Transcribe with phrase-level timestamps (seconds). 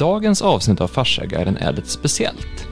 [0.00, 2.68] Dagens avsnitt av Fasciaguiden är lite speciellt.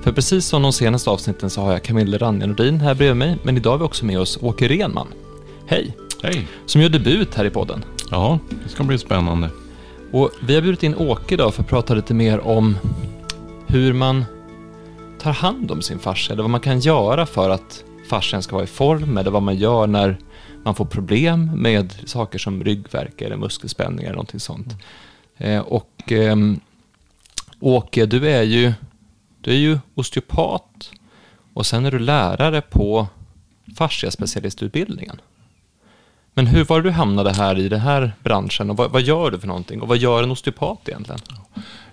[0.00, 3.36] För precis som de senaste avsnitten så har jag Camille Ranje Nordin här bredvid mig,
[3.42, 5.06] men idag har vi också med oss Åke Renman.
[5.66, 5.96] Hej!
[6.22, 6.46] Hej!
[6.66, 7.84] Som gör debut här i podden.
[8.10, 9.50] Ja, det ska bli spännande.
[10.12, 12.76] Och vi har bjudit in Åke idag för att prata lite mer om
[13.66, 14.24] hur man
[15.20, 18.64] tar hand om sin fascia, eller vad man kan göra för att fascian ska vara
[18.64, 20.18] i form, eller vad man gör när
[20.64, 24.74] man får problem med saker som ryggvärk eller muskelspänning eller någonting sånt.
[25.40, 26.60] Eh, och ehm,
[27.60, 28.72] Åke, du är ju
[29.40, 30.90] du är ju osteopat
[31.54, 33.06] och sen är du lärare på
[33.76, 35.20] fasciaspecialistutbildningen.
[36.34, 39.30] Men hur var det du hamnade här i den här branschen och vad, vad, gör
[39.30, 41.20] du för någonting och vad gör en osteopat egentligen?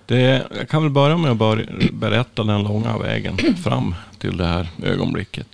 [0.06, 1.60] Det, jag kan väl börja med att
[1.94, 5.48] berätta den långa vägen fram till det här ögonblicket.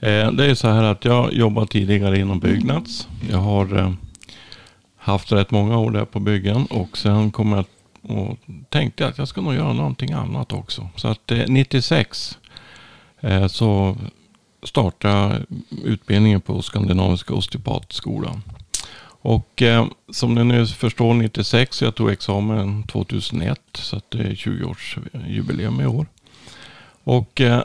[0.00, 3.08] Eh, det är så här att jag jobbar tidigare inom Byggnads.
[3.30, 3.92] Jag har eh,
[5.00, 7.64] haft rätt många år där på byggen och sen kom jag
[8.02, 10.88] och tänkte att jag ska nog göra någonting annat också.
[10.96, 12.38] Så att eh, 96
[13.20, 13.96] eh, så
[14.62, 18.42] startade jag utbildningen på Skandinaviska osteopatskolan.
[19.22, 23.60] Och eh, som ni nu förstår 96, jag tog examen 2001.
[23.72, 26.06] Så att det är 20-årsjubileum i år.
[27.04, 27.62] Och eh,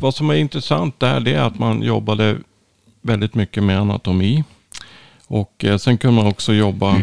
[0.00, 2.38] vad som är intressant där det är att man jobbade
[3.02, 4.44] väldigt mycket med anatomi.
[5.34, 7.02] Och eh, sen kunde man också jobba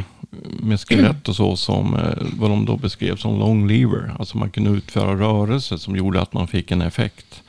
[0.59, 4.15] med skelett och så som eh, vad de då beskrev som long lever.
[4.19, 7.43] Alltså man kunde utföra rörelser som gjorde att man fick en effekt.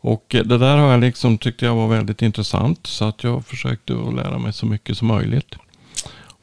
[0.00, 2.86] Och eh, det där har jag liksom tyckte jag var väldigt intressant.
[2.86, 5.54] Så att jag försökte att lära mig så mycket som möjligt.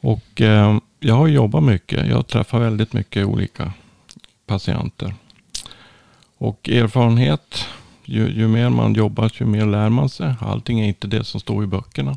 [0.00, 2.06] Och eh, jag har jobbat mycket.
[2.06, 3.72] Jag träffar väldigt mycket olika
[4.46, 5.14] patienter.
[6.38, 7.64] Och erfarenhet,
[8.04, 10.34] ju, ju mer man jobbar, ju mer lär man sig.
[10.40, 12.16] Allting är inte det som står i böckerna.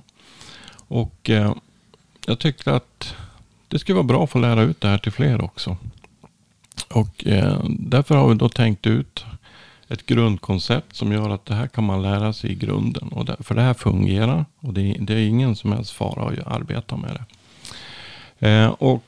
[0.88, 1.54] Och eh,
[2.26, 3.16] jag tyckte att
[3.68, 5.78] det skulle vara bra att få lära ut det här till fler också.
[6.90, 9.26] Och eh, därför har vi då tänkt ut
[9.88, 13.08] ett grundkoncept som gör att det här kan man lära sig i grunden.
[13.08, 16.48] Och det, för det här fungerar och det, det, är ingen som helst fara att
[16.48, 17.20] arbeta med
[18.40, 18.50] det.
[18.50, 19.04] Eh, och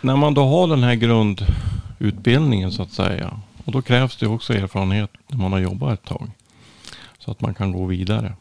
[0.00, 3.40] när man då har den här grundutbildningen så att säga.
[3.64, 6.30] Och då krävs det också erfarenhet när man har jobbat ett tag.
[7.18, 8.32] Så att man kan gå vidare.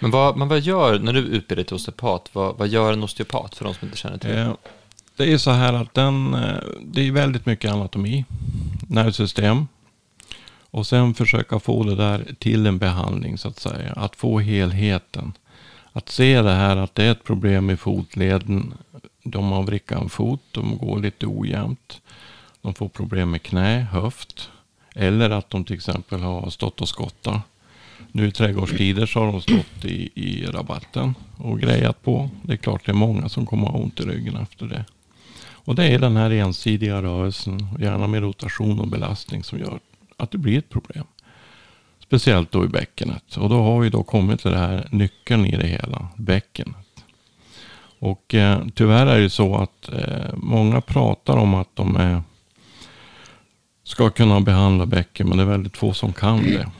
[0.00, 3.02] Men vad, men vad gör, när du utbildar dig till osteopat, vad, vad gör en
[3.02, 4.40] osteopat för de som inte känner till det?
[4.40, 4.54] Eh,
[5.16, 8.24] det är så här att den, eh, det är väldigt mycket anatomi,
[8.88, 9.68] nervsystem.
[10.70, 13.92] Och sen försöka få det där till en behandling så att säga.
[13.92, 15.32] Att få helheten.
[15.92, 18.74] Att se det här att det är ett problem i fotleden.
[19.22, 22.00] De har vrickat en fot, de går lite ojämnt.
[22.62, 24.50] De får problem med knä, höft.
[24.94, 27.42] Eller att de till exempel har stått och skottat
[28.12, 32.30] nu i trädgårdstider så har de stått i, i rabatten och grejat på.
[32.42, 34.84] Det är klart det är många som kommer ha ont i ryggen efter det.
[35.64, 39.78] Och det är den här ensidiga rörelsen, gärna med rotation och belastning som gör
[40.16, 41.04] att det blir ett problem.
[41.98, 43.36] Speciellt då i bäckenet.
[43.36, 46.76] Och då har vi då kommit till det här nyckeln i det hela, bäckenet.
[47.98, 52.22] Och eh, tyvärr är det så att eh, många pratar om att de är,
[53.84, 56.70] ska kunna behandla bäcken, men det är väldigt få som kan det.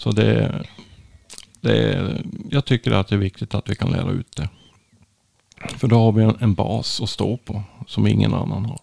[0.00, 0.62] Så det,
[1.60, 4.48] det, jag tycker att det är viktigt att vi kan lära ut det.
[5.78, 8.80] För då har vi en, en bas att stå på som ingen annan har.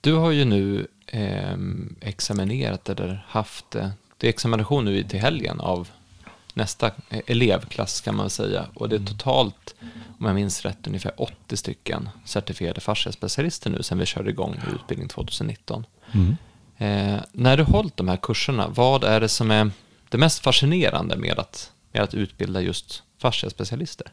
[0.00, 1.56] Du har ju nu eh,
[2.00, 3.88] examinerat eller haft, eh,
[4.18, 5.88] det är examination nu till helgen av
[6.54, 8.66] nästa elevklass kan man säga.
[8.74, 9.74] Och det är totalt,
[10.18, 15.08] om jag minns rätt, ungefär 80 stycken certifierade fasciaspecialister nu sen vi körde igång utbildning
[15.08, 15.86] 2019.
[16.12, 16.36] Mm.
[16.78, 19.70] Eh, när du hållit de här kurserna, vad är det som är
[20.08, 24.06] det mest fascinerande med att, med att utbilda just fasciaspecialister?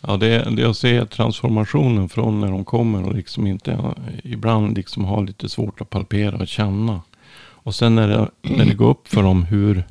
[0.00, 3.94] Ja, det det är ser transformationen från när de kommer och liksom inte,
[4.24, 7.02] ibland liksom har lite svårt att palpera och känna.
[7.64, 9.84] Och sen när det, när det går upp för dem hur,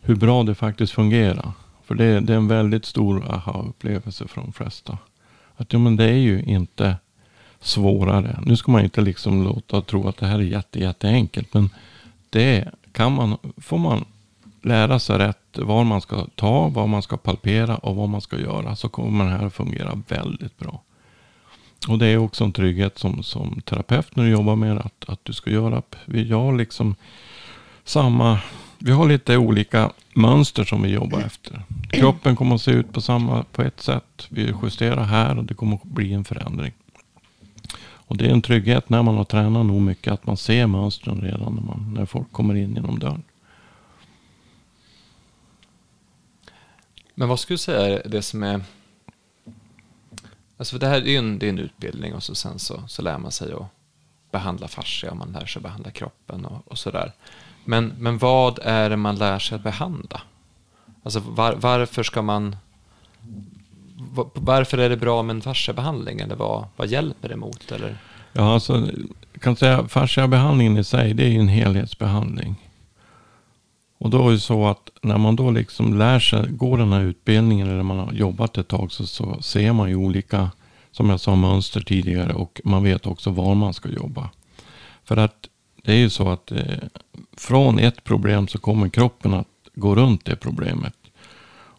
[0.00, 1.52] hur bra det faktiskt fungerar.
[1.84, 4.98] För det, det är en väldigt stor aha-upplevelse för de flesta.
[5.56, 6.96] Att ja, men det är ju inte
[7.64, 8.40] svårare.
[8.46, 11.54] Nu ska man inte liksom låta tro att det här är jätte, jätteenkelt.
[11.54, 11.70] Men
[12.30, 14.04] det kan man, får man
[14.62, 18.40] lära sig rätt var man ska ta, vad man ska palpera och vad man ska
[18.40, 18.76] göra.
[18.76, 20.80] Så kommer det här att fungera väldigt bra.
[21.88, 25.20] Och det är också en trygghet som, som terapeut när du jobbar med att, att
[25.22, 25.82] du ska göra.
[26.04, 26.94] Vi har liksom
[27.84, 28.38] samma,
[28.78, 31.62] vi har lite olika mönster som vi jobbar efter.
[31.90, 34.26] Kroppen kommer att se ut på samma, på ett sätt.
[34.28, 36.72] Vi justerar här och det kommer att bli en förändring.
[38.06, 41.20] Och det är en trygghet när man har tränat nog mycket att man ser mönstren
[41.20, 43.22] redan när, man, när folk kommer in genom dörren.
[47.14, 48.62] Men vad skulle du säga är det som är
[50.56, 53.02] Alltså det här är ju en, det är en utbildning och så sen så, så
[53.02, 53.66] lär man sig att
[54.30, 57.12] behandla fascia och man lär sig behandla kroppen och, och sådär.
[57.64, 60.22] Men, men vad är det man lär sig att behandla?
[61.02, 62.56] Alltså var, varför ska man...
[64.34, 66.20] Varför är det bra med en fasciabehandling?
[66.20, 67.72] Eller vad, vad hjälper det mot?
[67.72, 67.96] Eller?
[68.32, 68.88] Ja, alltså,
[69.32, 72.56] jag kan säga fasciabehandlingen i sig, det är ju en helhetsbehandling.
[73.98, 77.00] Och då är det så att när man då liksom lär sig, går den här
[77.00, 80.50] utbildningen eller man har jobbat ett tag så, så ser man ju olika,
[80.90, 84.30] som jag sa, mönster tidigare och man vet också var man ska jobba.
[85.04, 85.48] För att
[85.82, 86.62] det är ju så att eh,
[87.36, 90.94] från ett problem så kommer kroppen att gå runt det problemet.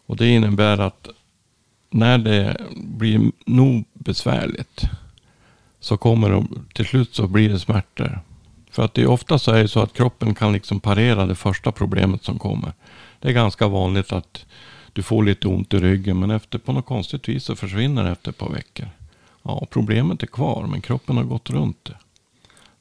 [0.06, 1.08] Och det innebär att
[1.90, 4.82] när det blir nog besvärligt
[5.80, 8.20] så kommer de, till slut så blir det smärtor.
[8.70, 11.34] För att det är ofta så är det så att kroppen kan liksom parera det
[11.34, 12.72] första problemet som kommer.
[13.20, 14.46] Det är ganska vanligt att
[14.92, 18.10] du får lite ont i ryggen men efter på något konstigt vis så försvinner det
[18.10, 18.88] efter ett par veckor.
[19.42, 21.96] Ja, problemet är kvar men kroppen har gått runt det.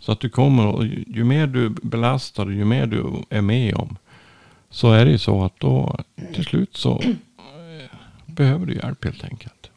[0.02, 3.76] Så att du kommer och ju, mer du belastar och ju mer du är med
[3.76, 3.98] om
[4.70, 6.00] så är det ju så att då
[6.34, 7.02] till slut så
[8.36, 9.72] behöver du hjälp helt enkelt.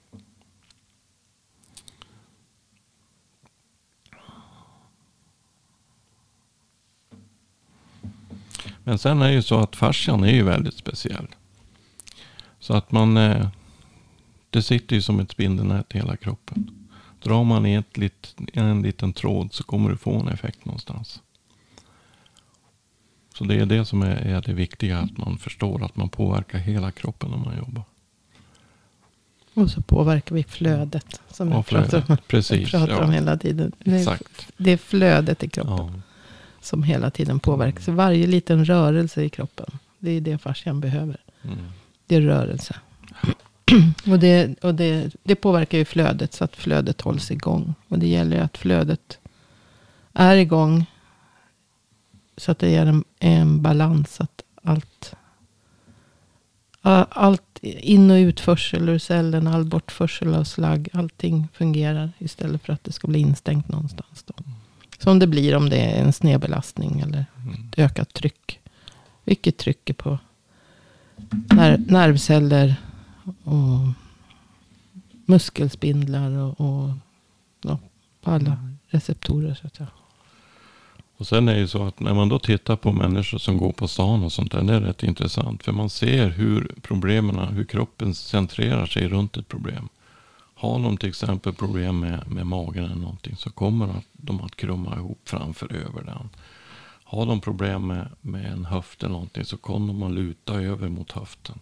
[8.85, 11.27] Men sen är det ju så att fascian är ju väldigt speciell.
[12.59, 13.49] Så att man, eh,
[14.51, 16.89] det sitter ju som ett spindelnät i hela kroppen.
[17.23, 21.23] Drar man i ett lit, en liten tråd så kommer du få en effekt någonstans.
[23.35, 26.59] Så det är det som är, är det viktiga, att man förstår att man påverkar
[26.59, 27.85] hela kroppen när man jobbar.
[29.59, 31.21] Och så påverkar vi flödet.
[31.31, 33.15] Som Och flödet, pratar, om, precis, pratar om ja.
[33.15, 33.73] hela tiden.
[33.79, 34.47] Det är, Exakt.
[34.57, 36.01] det är flödet i kroppen Ja.
[36.61, 37.85] som hela tiden påverkas.
[37.85, 39.67] Så varje liten rörelse i kroppen.
[39.99, 41.17] Det är det fascian behöver.
[41.43, 41.57] Mm.
[42.07, 42.77] Det är rörelse.
[44.07, 47.75] och det, och det, det påverkar ju flödet så att flödet hålls igång.
[47.89, 49.19] Och det gäller ju att flödet
[50.13, 50.87] är igång.
[52.37, 54.21] Så att det är en, en balans.
[54.21, 55.15] Att allt,
[57.11, 60.89] allt in och utförsel ur cellen, all bortförsel av slagg.
[60.93, 64.23] Allting fungerar istället för att det ska bli instängt någonstans.
[64.27, 64.35] Då.
[64.99, 67.69] Som det blir om det är en snedbelastning eller Mm.
[67.69, 68.61] ett ökat tryck.
[69.25, 70.19] Vilket trycker på
[71.51, 72.75] ner- nervceller
[73.45, 73.79] och
[75.27, 76.91] muskelspindlar och, och
[77.63, 77.79] ja,
[78.23, 79.55] på alla receptorer.
[79.55, 79.89] Så att säga.
[81.19, 83.73] Och sen är det ju så att när man då tittar på människor som går
[83.73, 84.63] på stan och sånt där.
[84.63, 85.63] Det är rätt intressant.
[85.63, 89.89] För man ser hur problemen, hur kroppen centrerar sig runt ett problem.
[90.55, 94.97] Har de till exempel problem med, med magen eller någonting så kommer de att krumma
[94.97, 96.29] ihop framför över den.
[97.05, 100.89] Har de problem med, med en höft eller någonting så kommer de att luta över
[100.89, 101.59] mot höften.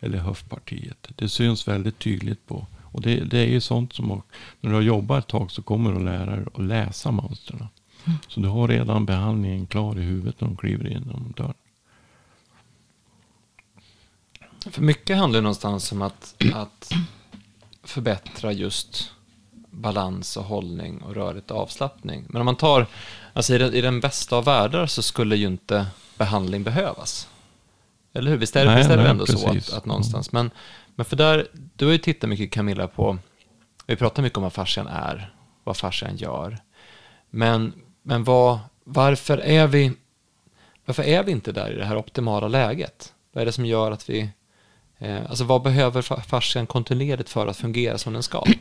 [0.00, 1.08] Eller höftpartiet.
[1.16, 2.66] Det syns väldigt tydligt på.
[2.82, 4.22] Och det, det är ju sånt som
[4.60, 7.68] när du har jobbat ett tag så kommer du att lära dig att läsa mönstren.
[8.28, 11.54] Så du har redan behandlingen klar i huvudet när de kliver in genom dörren.
[14.70, 16.92] För mycket handlar någonstans om att, att
[17.82, 19.12] förbättra just
[19.70, 22.24] balans och hållning och rörligt avslappning.
[22.28, 22.86] Men om man tar,
[23.32, 25.86] alltså i den, i den bästa av världar så skulle ju inte
[26.18, 27.28] behandling behövas.
[28.12, 28.38] Eller hur?
[28.38, 29.72] Visst är Nej, visst är det nej, ändå så precis.
[29.72, 30.32] att, att någonstans.
[30.32, 30.50] Men,
[30.94, 33.18] men för där, du har ju tittat mycket Camilla på,
[33.86, 36.58] vi pratar mycket om vad fascian är, vad fascian gör.
[37.30, 37.72] Men,
[38.08, 39.92] men vad, varför är vi,
[40.84, 43.12] varför är vi inte där i det här optimala läget?
[43.32, 44.28] Vad är det som gör att vi,
[44.98, 48.44] eh, alltså vad behöver fascian kontinuerligt för att fungera som den ska?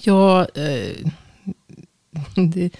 [0.00, 1.10] Ja, eh,
[2.34, 2.70] det,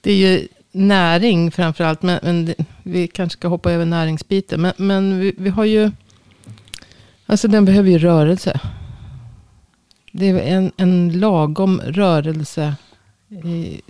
[0.00, 2.02] det är ju näring framför allt.
[2.02, 4.60] Men, men det, vi kanske ska hoppa över näringsbiten.
[4.60, 5.90] Men, men vi, vi har ju...
[7.26, 8.60] Alltså den behöver ju rörelse.
[10.12, 12.74] Det är en, en lagom rörelse.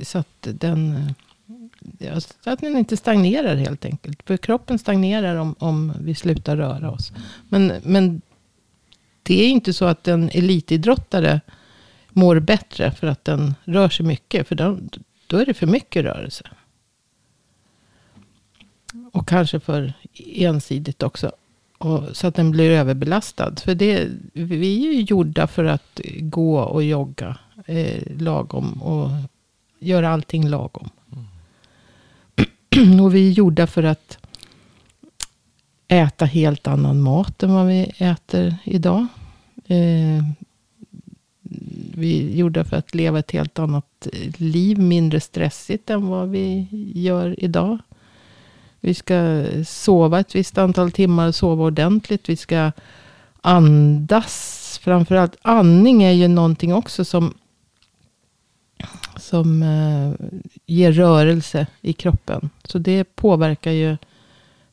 [0.02, 0.96] Så att den...
[2.00, 4.22] Eh, så att den inte stagnerar helt enkelt.
[4.26, 7.12] För kroppen stagnerar om, om vi slutar röra oss.
[7.48, 8.20] Men, men
[9.22, 11.40] det är inte så att en elitidrottare
[12.08, 14.48] mår bättre för att den rör sig mycket.
[14.48, 14.78] För då,
[15.26, 16.44] då är det för mycket rörelse.
[19.12, 21.32] Och kanske för ensidigt också.
[21.78, 23.56] Och, så att den blir överbelastad.
[23.56, 28.82] För det, vi är ju gjorda för att gå och jogga eh, lagom.
[28.82, 29.10] Och
[29.78, 30.90] göra allting lagom.
[33.02, 34.18] och vi är gjorda för att
[35.88, 39.06] äta helt annan mat än vad vi äter idag.
[39.66, 40.24] Eh,
[41.94, 44.06] vi är gjorda för att leva ett helt annat
[44.36, 47.78] liv, mindre stressigt än vad vi gör idag.
[48.80, 52.28] Vi ska sova ett visst antal timmar, sova ordentligt.
[52.28, 52.82] Vi ska andas
[53.40, 54.80] andas.
[54.82, 57.34] Framförallt andning är ju någonting också som,
[59.18, 60.12] som eh,
[60.66, 62.50] ger rörelse i kroppen.
[62.64, 63.96] Så det påverkar ju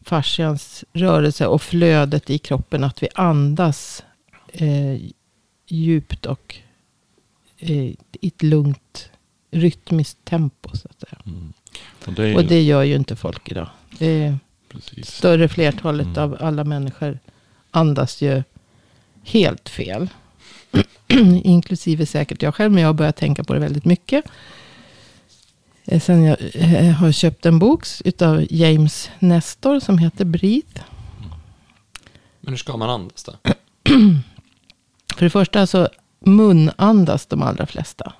[0.05, 2.83] fascians rörelse och flödet i kroppen.
[2.83, 4.03] Att vi andas
[4.47, 5.01] eh,
[5.67, 6.55] djupt och
[7.57, 9.09] eh, i ett lugnt
[9.51, 10.69] rytmiskt tempo.
[10.77, 11.21] Så att säga.
[11.25, 11.53] Mm.
[12.05, 13.69] Och, det ju, Och det gör ju inte folk idag.
[14.00, 14.38] Det
[15.03, 16.23] större flertalet Mm.
[16.23, 17.19] av alla människor
[17.71, 18.43] andas ju
[19.23, 20.09] helt fel.
[21.44, 24.25] Inklusive säkert jag själv, men jag har börjat tänka på det väldigt mycket.
[25.86, 30.84] Eh, Sen jag eh, har köpt en bok utav James Nestor som heter Breathe.
[32.42, 33.34] Men hur ska man andas då?
[35.15, 35.88] För det första så
[36.20, 38.13] munandas de allra flesta.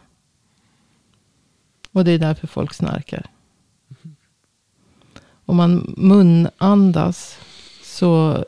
[1.92, 3.26] Och det är därför folk snarkar.
[5.46, 7.38] Om man munandas
[7.84, 8.46] så,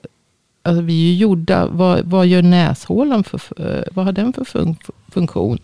[0.66, 4.46] alltså vi är ju gjorda, vad, vad gör näshålan för, eh, vad har den för
[4.46, 4.76] fun,
[5.12, 5.60] funktion?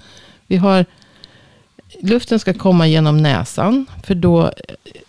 [0.48, 0.86] Vi har,
[2.01, 4.51] luften ska komma genom näsan, för då, eh,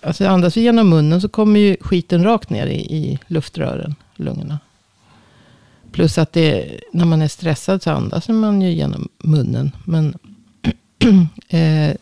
[0.01, 4.59] alltså andas vi genom munnen så kommer ju skiten rakt ner i, i luftrören, lungorna.
[5.93, 9.73] Plus att det, när man är stressad så andas man ju genom munnen.
[9.85, 10.15] Men
[11.49, 11.97] eh,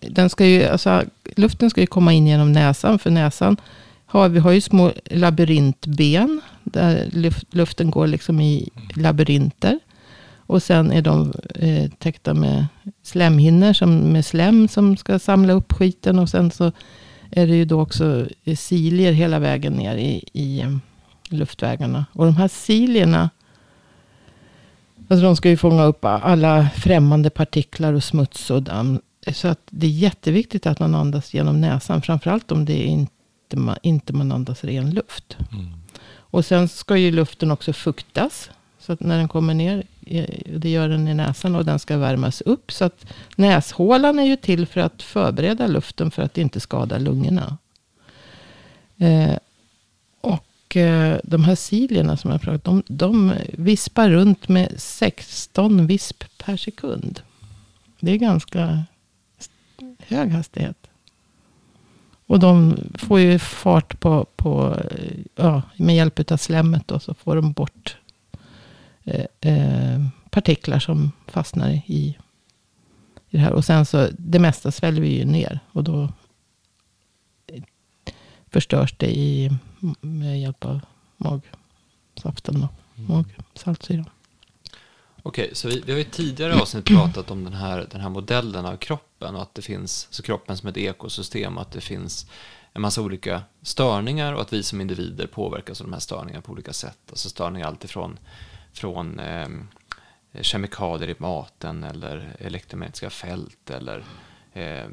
[0.00, 1.02] den ska ju, alltså,
[1.36, 2.98] luften ska ju komma in genom näsan.
[2.98, 3.56] För näsan
[4.06, 6.40] har vi har ju små labyrintben.
[6.72, 7.08] Där
[7.50, 9.78] luften går liksom i labyrinter.
[10.36, 12.66] Och sen är de eh, täckta med
[13.02, 16.18] slemhinnor som, med slem som ska samla upp skiten.
[16.18, 16.72] Och sen så
[17.30, 20.76] är det ju då också eh, silier cilier hela vägen ner i, i eh,
[21.28, 22.06] luftvägarna.
[22.12, 23.30] Och de här cilierna,
[25.08, 29.00] alltså de ska ju fånga upp alla främmande partiklar och smuts och damm.
[29.32, 32.02] Så att det är jätteviktigt att man andas genom näsan.
[32.02, 35.36] Framförallt om det är inte man, inte man andas ren luft.
[35.52, 35.72] Mm.
[36.30, 38.50] Och sen ska ju luften också fuktas.
[38.78, 41.96] Så att när den kommer ner, eh, det gör den i näsan och den ska
[41.96, 42.72] värmas upp.
[42.72, 43.06] Så att
[43.36, 47.58] näshålan är ju till för att förbereda luften för att inte skada lungorna.
[48.96, 49.36] Eh,
[50.20, 56.24] och eh, de här silierna som jag pratat om, de vispar runt med 16 visp
[56.38, 57.20] per sekund.
[58.00, 58.84] Det är ganska
[59.98, 60.87] hög hastighet.
[62.28, 64.76] Och de får ju fart på, på
[65.34, 67.96] ja, med hjälp av slemmet då, så får de bort
[69.04, 72.16] eh, eh, partiklar som fastnar i, i
[73.30, 73.52] det här.
[73.52, 75.60] Och sen så, det mesta sväljer vi ju ner.
[75.72, 76.08] Och då
[78.50, 79.50] förstörs det i,
[80.00, 80.80] med hjälp av
[81.16, 84.10] magsaften och magsaltsyran.
[85.28, 88.66] Okej, så vi, vi har ju tidigare avsnitt pratat om den här, den här modellen
[88.66, 92.26] av kroppen och att det finns, så kroppen som ett ekosystem och att det finns
[92.72, 96.52] en massa olika störningar och att vi som individer påverkas av de här störningarna på
[96.52, 96.98] olika sätt.
[97.10, 98.18] Alltså störningar alltifrån
[98.72, 99.48] från eh,
[100.40, 104.04] kemikalier i maten eller elektromagnetiska fält eller
[104.52, 104.86] eh,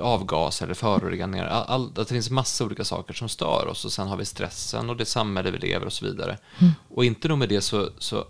[0.00, 1.46] avgaser eller föroreningar.
[1.46, 4.24] All, all, att det finns massa olika saker som stör oss och sen har vi
[4.24, 6.38] stressen och det samhälle vi lever och så vidare.
[6.88, 8.24] Och inte nog med det så, så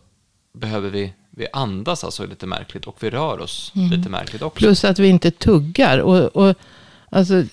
[0.53, 4.59] behöver vi, vi andas alltså lite märkligt och vi rör oss lite märkligt också.
[4.59, 5.99] Plus att vi inte tuggar.
[5.99, 6.55] Och, och
[7.11, 7.45] alltså,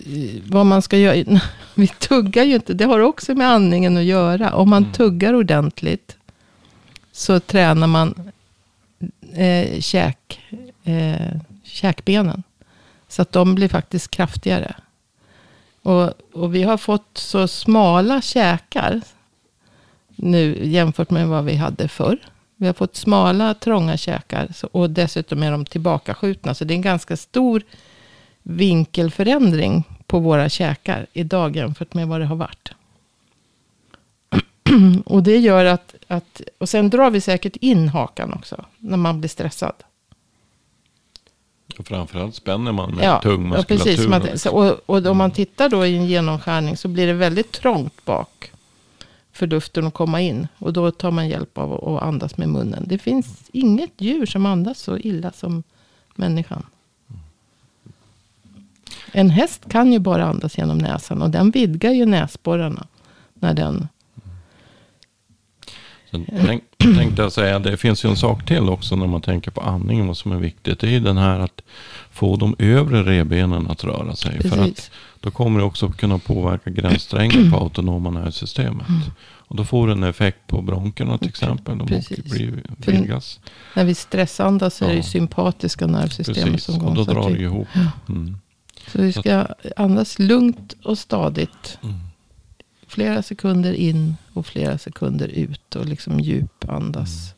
[0.45, 1.41] vad man ska göra.
[1.75, 2.73] Vi tuggar ju inte.
[2.73, 4.53] Det har också med andningen att göra.
[4.53, 6.17] Om man tuggar ordentligt.
[7.11, 8.31] Så tränar man
[9.33, 10.41] eh, käk,
[10.83, 12.43] eh, käkbenen.
[13.07, 14.75] Så att de blir faktiskt kraftigare.
[15.81, 19.01] Och, och vi har fått så smala käkar.
[20.15, 22.17] Nu jämfört med vad vi hade förr.
[22.61, 24.49] Vi har fått smala, trånga käkar.
[24.71, 26.53] Och dessutom är de tillbakaskjutna.
[26.53, 27.63] Så det är en ganska stor
[28.43, 32.71] vinkelförändring på våra käkar idag jämfört med vad det har varit.
[35.05, 39.19] och det gör att, att, och sen drar vi säkert in hakan också, när man
[39.19, 39.73] blir stressad.
[41.79, 43.85] Och framförallt spänner man med Ja, tung ja muskulatur.
[43.85, 44.07] precis.
[44.07, 47.51] Man, så, och, och om man tittar då i en genomskärning så blir det väldigt
[47.51, 48.51] trångt bak
[49.39, 50.47] för luften att komma in.
[50.57, 52.83] Och då tar man hjälp av att- andas med munnen.
[52.87, 55.63] Det finns inget djur som andas så illa som
[56.15, 56.65] människan.
[59.11, 62.87] En häst kan ju bara andas genom näsan och den vidgar ju näsborrarna.
[63.33, 63.87] När den,
[66.11, 69.51] Sen tänk, tänkte jag säga, det finns ju en sak till också när man tänker
[69.51, 70.07] på andningen.
[70.07, 70.79] Vad som är viktigt.
[70.79, 71.61] Det är ju den här att
[72.11, 74.41] få de övre revbenen att röra sig.
[74.41, 74.91] För att precis.
[75.21, 78.87] Då kommer det också kunna påverka gränssträngen på autonoma nervsystemet.
[79.21, 81.77] Och då får det en effekt på bronkerna till exempel.
[81.77, 82.23] De Precis.
[82.31, 83.39] blir, vidgas.
[83.75, 85.03] När vi stressandas så är det ju Ja.
[85.03, 86.87] sympatiska nervsystemet Precis, som går.
[86.87, 87.67] och då drar vi- det ihop.
[88.09, 88.37] Mm.
[88.87, 89.47] Så vi ska
[89.77, 91.77] andas lugnt och stadigt.
[91.83, 91.95] Mm.
[92.87, 95.75] Flera sekunder in och flera sekunder ut.
[95.75, 97.33] Och liksom djupandas.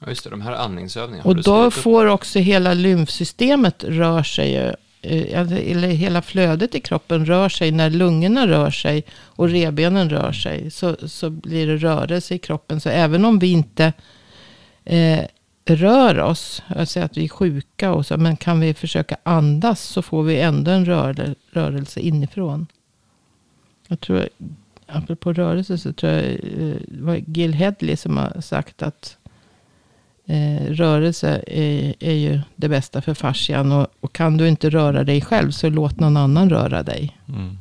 [0.00, 0.30] Ja, just det.
[0.30, 1.28] De här andningsövningarna.
[1.28, 4.74] Och du då får också hela lymfsystemet rör sig.
[5.06, 10.10] Eh, alltså, eller hela flödet i kroppen rör sig när lungorna rör sig och revbenen
[10.10, 10.70] rör sig.
[10.70, 12.80] Så, så blir det rörelse i kroppen.
[12.80, 13.92] Så även om vi inte
[14.84, 15.24] eh,
[15.64, 19.80] rör oss, jag säger att vi är sjuka och så, men kan vi försöka andas
[19.80, 22.66] så får vi ändå en rör, rörelse inifrån.
[23.88, 24.28] Jag tror,
[24.86, 26.38] apropå rörelse så tror jag eh,
[26.88, 29.16] det var Gil Hedley som har sagt att
[30.26, 33.72] eh, rörelse är, är ju det bästa för fascian.
[33.72, 37.16] Och, och kan du inte röra dig själv så låt någon annan röra dig.
[37.28, 37.58] Mm.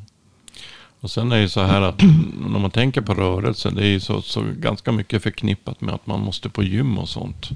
[1.00, 2.02] Och sen är det ju så här att
[2.50, 3.70] när man tänker på rörelse.
[3.70, 7.10] Det är ju så, så ganska mycket förknippat med att man måste på gym och
[7.10, 7.50] sånt.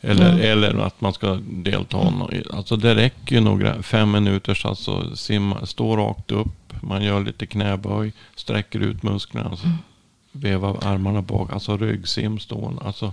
[0.00, 0.52] Eller, Mm.
[0.52, 2.12] eller att man ska delta.
[2.52, 6.72] Alltså det räcker ju några fem minuters alltså simma, stå rakt upp.
[6.82, 8.12] Man gör lite knäböj.
[8.36, 9.50] Sträcker ut musklerna.
[9.50, 9.66] Alltså,
[10.32, 11.52] vevar armarna bak.
[11.52, 12.82] Alltså ryggsim stående.
[12.84, 13.12] Alltså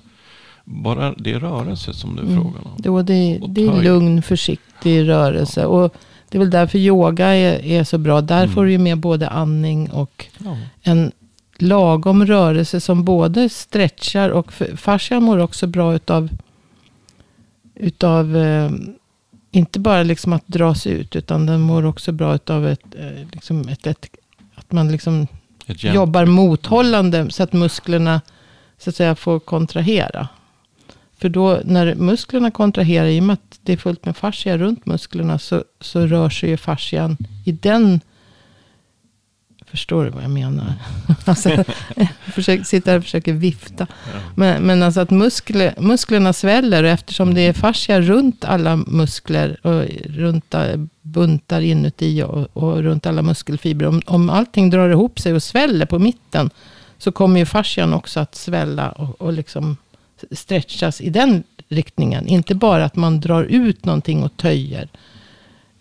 [0.65, 2.36] bara det rörelse som är Mm.
[2.36, 2.72] frågan om.
[2.77, 5.65] Då det, det är lugn, försiktig rörelse.
[5.65, 5.95] Och
[6.29, 8.22] det är väl därför yoga är, är så bra.
[8.22, 8.53] Där Mm.
[8.55, 10.57] får du ju med både andning och Ja.
[10.81, 11.12] en
[11.57, 16.29] lagom rörelse som både stretchar och fascia mår också bra utav,
[17.75, 18.72] utav eh,
[19.51, 23.67] inte bara liksom att dras ut, utan den mår också bra utav ett, eh, liksom
[23.69, 24.05] ett, ett,
[24.55, 25.27] att man liksom
[25.93, 28.22] jobbar mothållande så att musklerna
[28.77, 30.27] så att säga får kontrahera.
[31.17, 34.86] För då när musklerna kontraherar, i och med att det är fullt med fascia runt
[34.86, 38.01] musklerna, så, så rör sig ju fascian i den
[39.67, 40.74] Förstår du vad jag menar?
[41.25, 41.50] alltså,
[41.95, 43.88] jag försöker, sitter här och försöker vifta.
[44.36, 49.57] Men, men alltså att muskler, musklerna sväller och eftersom det är fascia runt alla muskler
[49.67, 53.88] och runt eh, buntar inuti och, och runt alla muskelfibrer.
[53.88, 56.50] Om, om allting drar ihop sig och sväller på mitten
[56.98, 59.77] så kommer ju fascian också att svälla och, och liksom
[60.32, 62.27] stretchas i den riktningen.
[62.27, 64.89] Inte bara att man drar ut någonting och töjer.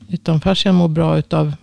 [0.08, 1.54] Utan fascian mår bra utav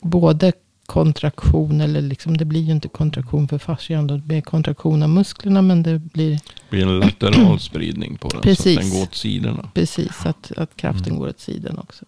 [0.00, 0.52] både
[0.86, 4.06] kontraktion, eller liksom, det blir ju inte kontraktion för fascian.
[4.06, 4.14] Då.
[4.16, 8.40] Det blir kontraktion av musklerna, men det blir Det blir en lateral spridning på den.
[8.40, 8.74] Precis.
[8.74, 9.70] Så att den går åt sidorna.
[9.74, 11.18] precis att, att kraften Mm.
[11.18, 12.04] går åt sidan också.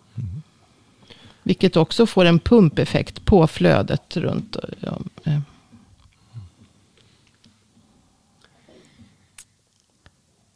[1.43, 4.57] Vilket också får en pumpeffekt på flödet runt.
[4.81, 4.99] Ja,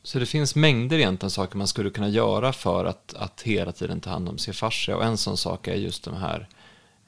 [0.05, 4.01] Så det finns mängder egentligen saker man skulle kunna göra för att, att hela tiden
[4.01, 4.97] ta hand om sin fascia.
[4.97, 6.49] Och en sån sak är just de här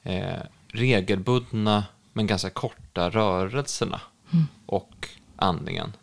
[0.03, 1.83] eh, regelbundna
[2.13, 4.01] men ganska korta rörelserna
[4.65, 5.93] och andningen.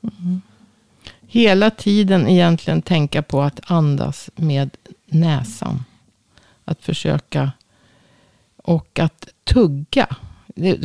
[1.26, 4.76] Hela tiden egentligen tänka på att andas med
[5.06, 5.84] näsan.
[6.64, 7.52] Att försöka.
[8.56, 10.16] Och att tugga.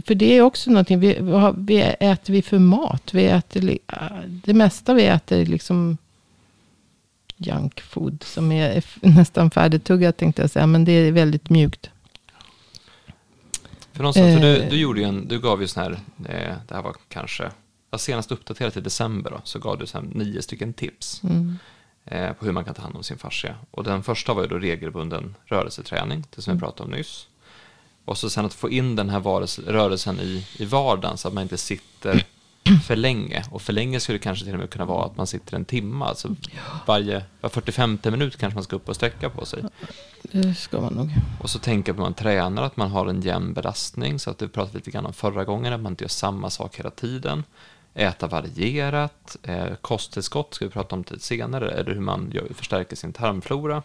[0.06, 1.00] För det är också någonting.
[1.00, 1.18] Vi,
[1.58, 3.14] vi äter vi för mat?
[3.14, 5.98] Vi äter, äh, det mesta vi äter är liksom
[7.38, 8.24] junk food.
[8.24, 10.68] Som är nästan färdigtuggat tänkte jag säga.
[10.68, 11.90] Men det är väldigt mjukt.
[13.94, 14.70] För, någonstans, för du, Eh.
[14.70, 15.92] du, gjorde en, du gav ju sån här,
[16.26, 17.52] eh, det här var kanske,
[17.98, 21.58] senast uppdaterat i december då, så gav du så nio stycken tips Mm.
[22.06, 23.56] eh, på hur man kan ta hand om sin fascia.
[23.72, 27.28] Och den första var ju då regelbunden rörelseträning, det som vi pratade om nyss.
[28.10, 29.20] Och så sen att få in den här
[29.72, 32.26] rörelsen i, i vardagen så att man inte sitter
[32.88, 33.44] för länge.
[33.52, 35.66] Och för länge skulle det kanske till och med kunna vara att man sitter en
[35.66, 36.06] timme.
[36.06, 36.36] Alltså
[36.86, 39.64] varje var 45 minut kanske man ska upp och sträcka på sig.
[40.22, 41.10] Det ska man nog.
[41.42, 44.20] Och så tänka på att man tränar, att man har en jämn belastning.
[44.20, 46.80] Så att du pratade lite grann om förra gången, att man inte gör samma sak
[46.80, 47.44] hela tiden.
[47.94, 52.96] Äta varierat, eh, kosttillskott ska vi prata om lite senare, eller hur man gör, förstärker
[52.96, 53.84] sin tarmflora.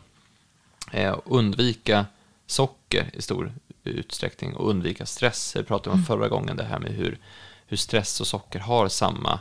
[0.93, 2.07] Eh, undvika
[2.47, 3.53] socker i stor
[3.91, 5.53] utsträckning och undvika stress.
[5.53, 7.19] Det pratade om förra gången, det här med hur,
[7.67, 9.41] hur stress och socker har samma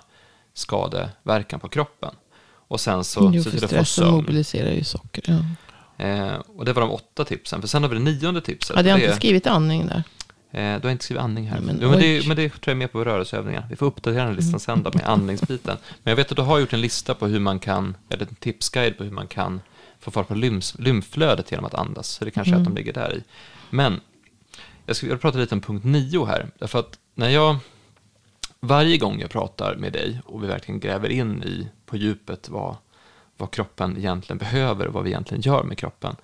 [0.53, 2.15] skadeverkan på kroppen.
[2.67, 5.23] Och sen så jo, se för stressen mobiliserar ju socker.
[5.27, 6.06] Ja.
[6.06, 7.62] Eh, och det var de åtta tipsen.
[7.62, 8.75] För sen har vi det nionde tipset.
[8.75, 10.03] Hade jag det inte skrivit andning där?
[10.51, 11.58] Eh, du har inte skrivit andning här.
[11.58, 13.67] Nej, men, jo, men, det, men det tror jag är med på rörelseövningar.
[13.69, 15.77] Vi får uppdatera den listan sen då med andningsbiten.
[16.03, 18.36] Men jag vet att du har gjort en lista på hur man kan, eller en
[18.36, 19.62] tipsguide på hur man kan
[19.99, 22.08] få fart på lymf, lymflödet genom att andas.
[22.08, 23.23] Så det kanske är att de ligger där i.
[23.69, 24.01] Men
[24.86, 26.50] jag ska vilja prata lite om punkt nio här.
[26.60, 27.56] Därför att när jag,
[28.60, 32.76] varje gång jag pratar med dig och vi verkligen gräver in i, på djupet vad,
[33.38, 36.15] vad kroppen egentligen behöver och vad vi egentligen gör med kroppen,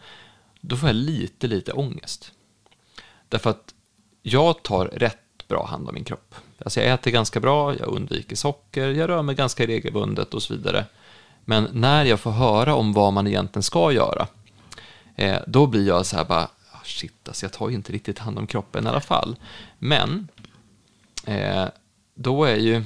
[0.61, 2.31] då får jag lite, lite ångest.
[3.29, 3.73] Därför att
[4.21, 6.35] jag tar rätt bra hand om min kropp.
[6.59, 10.53] Alltså jag äter ganska bra, jag undviker socker, jag rör mig ganska regelbundet och så
[10.53, 10.85] vidare.
[11.45, 14.27] Men när jag får höra om vad man egentligen ska göra,
[15.15, 16.49] eh, då blir jag så här bara,
[16.89, 19.35] shit, alltså jag tar ju inte riktigt hand om kroppen i alla fall.
[19.79, 20.27] Men
[21.25, 21.65] eh,
[22.15, 22.83] då är ju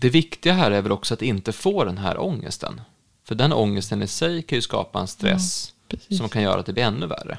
[0.00, 2.80] det viktiga här är väl också att inte få den här ångesten.
[3.24, 6.18] För den ångesten i sig kan ju skapa en stress precis.
[6.18, 7.38] som kan göra att det blir ännu värre.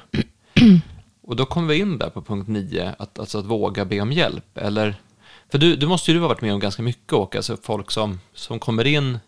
[1.22, 4.12] Och då kommer vi in där på punkt 9, att, alltså att våga be om
[4.12, 4.58] hjälp.
[4.58, 4.94] Eller,
[5.48, 8.20] för du, du måste ju ha varit med om ganska mycket, Åke, alltså folk som,
[8.34, 9.18] som kommer in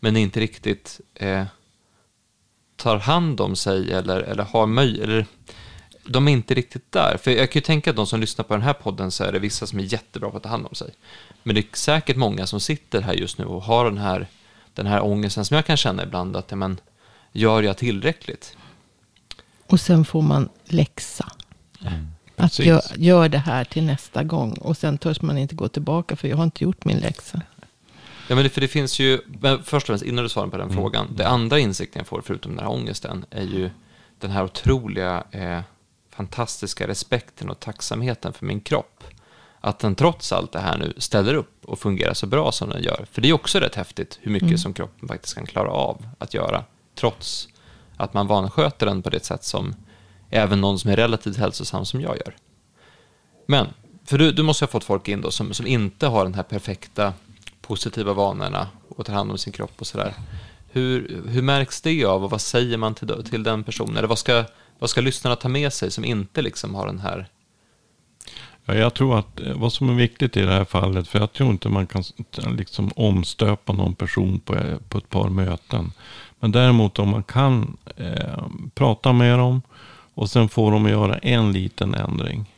[0.00, 1.44] men inte riktigt eh,
[2.80, 5.26] tar hand om sig eller, eller har möjlighet,
[6.04, 7.16] de är inte riktigt där.
[7.16, 9.32] För jag kan ju tänka att de som lyssnar på den här podden så är
[9.32, 10.90] det vissa som är jättebra på att ta hand om sig.
[11.42, 14.26] Men det är säkert många som sitter här just nu och har den här,
[14.74, 16.80] den här ångesten som jag kan känna ibland, att men,
[17.32, 18.56] gör jag tillräckligt?
[19.66, 21.32] Och sen får man läxa.
[22.36, 22.66] Att Precis.
[22.66, 24.52] gör, gör det här till nästa gång.
[24.52, 27.42] Och sen törs man inte gå tillbaka för jag har inte gjort min läxa.
[28.30, 30.56] Ja, men det, för det finns ju, men först och främst innan du svarar på
[30.56, 33.70] den frågan, det andra insikten jag får förutom den här ångesten är ju
[34.18, 35.60] den här otroliga, eh,
[36.10, 39.04] fantastiska respekten och tacksamheten för min kropp.
[39.60, 42.82] Att den trots allt det här nu ställer upp och fungerar så bra som den
[42.82, 43.06] gör.
[43.12, 46.34] För det är också rätt häftigt hur mycket som kroppen faktiskt kan klara av att
[46.34, 46.64] göra,
[46.94, 47.48] trots
[47.96, 49.74] att man vansköter den på det sätt som
[50.28, 52.36] även någon som är relativt hälsosam som jag gör.
[53.46, 53.66] Men,
[54.04, 56.42] för du, du måste ha fått folk in då som, som inte har den här
[56.42, 57.12] perfekta
[57.70, 60.14] positiva vanorna och tar hand om sin kropp och sådär.
[60.72, 63.96] Hur, hur märks det av och vad säger man till, till den personen?
[63.96, 64.44] Eller vad ska,
[64.78, 67.28] vad ska lyssnarna ta med sig som inte liksom har den här...
[68.64, 71.32] Ja, jag tror att eh, vad som är viktigt i det här fallet, för jag
[71.32, 72.02] tror inte man kan
[72.58, 75.92] liksom omstöpa någon person på, på ett par möten.
[76.40, 79.62] Men däremot om man kan eh, prata med dem
[80.14, 82.54] och sen får de göra en liten ändring.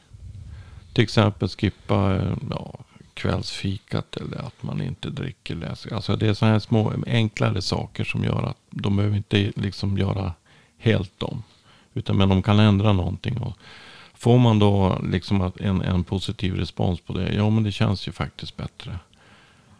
[0.92, 2.78] Till exempel skippa eh, ja,
[3.14, 5.92] kvällsfikat eller att man inte dricker läsk.
[5.92, 9.98] Alltså det är sådana här små enklare saker som gör att de behöver inte liksom
[9.98, 10.32] göra
[10.78, 11.42] helt om.
[11.94, 13.38] Utan men de kan ändra någonting.
[13.38, 13.56] Och
[14.14, 17.34] får man då liksom en, en positiv respons på det.
[17.34, 18.98] Ja men det känns ju faktiskt bättre.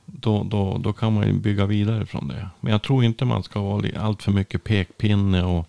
[0.07, 2.49] Då, då, då kan man ju bygga vidare från det.
[2.61, 5.45] Men jag tror inte man ska vara allt för mycket pekpinne.
[5.45, 5.69] Och,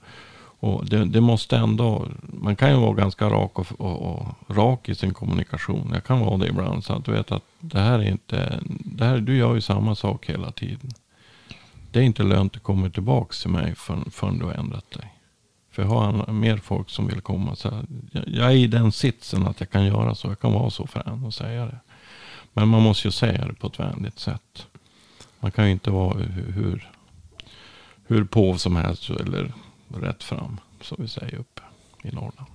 [0.64, 4.90] och det, det måste ändå, man kan ju vara ganska rak och, och, och rak
[4.90, 5.92] i sin kommunikation.
[5.94, 6.84] Jag kan vara det ibland.
[6.84, 9.96] Så att du vet att det här är inte, det här, du gör ju samma
[9.96, 10.92] sak hela tiden.
[11.92, 15.14] Det är inte lönt att komma tillbaka till mig förrän, förrän du har ändrat dig.
[15.72, 17.56] För jag har en- mer folk som vill komma.
[17.56, 20.28] Så jag, jag är i den sitsen att jag kan göra så.
[20.28, 21.80] Jag kan vara så frän och säga det.
[22.54, 24.68] Men man måste ju säga det på ett vänligt sätt.
[25.40, 26.90] Man kan ju inte vara hur, hur,
[28.08, 29.54] hur påv som helst eller
[30.02, 30.60] rätt fram.
[30.82, 31.62] Som vi säger uppe
[32.04, 32.50] i Norrland.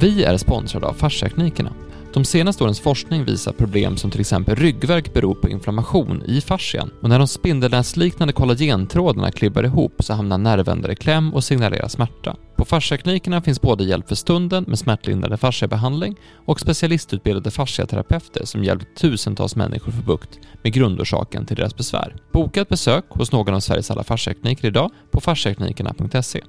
[0.00, 1.72] Vi är sponsrade av Fasciaklinikerna.
[2.14, 6.90] De senaste årens forskning visar problem som till exempel ryggvärk beror på inflammation i fascian
[7.02, 12.36] och när de spindelnätsliknande kollagentrådarna klibbar ihop så hamnar nervändar i kläm och signalerar smärta.
[12.56, 18.96] På Fasciaklinikerna finns både hjälp för stunden med smärtlindrande fasciabehandling och specialistutbildade fasciaterapeuter som hjälpt
[18.96, 22.16] tusentals människor få bukt med grundorsaken till deras besvär.
[22.32, 26.40] Boka ett besök hos någon av Sveriges alla fasciakliniker idag på fasciaklinikerna.se.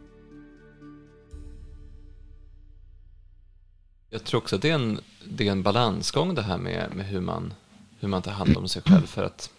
[4.14, 7.06] Jag tror också att det är en, det är en balansgång det här med, med
[7.06, 7.54] hur, man,
[8.00, 9.06] hur man tar hand om sig själv.
[9.06, 9.50] För att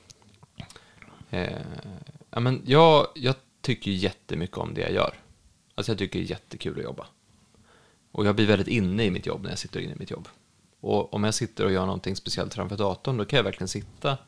[1.31, 1.59] eh,
[2.31, 5.15] ja, men jag, jag tycker jättemycket om det jag gör.
[5.75, 7.07] Alltså jag tycker det är jättekul att jobba.
[8.13, 10.29] Och jag blir väldigt inne i mitt jobb när jag sitter inne i mitt jobb.
[10.81, 14.19] Och om jag sitter och gör någonting speciellt framför datorn, då kan jag verkligen sitta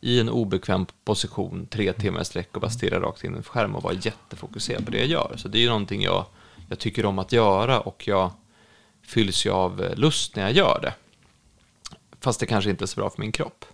[0.00, 3.42] i en obekväm position tre timmar i sträck och bara stirra rakt in i en
[3.42, 5.34] skärm och vara jättefokuserad på det jag gör.
[5.36, 6.26] Så det är ju någonting jag,
[6.68, 8.30] jag tycker om att göra och jag
[9.08, 10.94] fylls ju av eh, lust när jag gör det.
[12.20, 13.64] Fast det kanske inte är så bra för min kropp.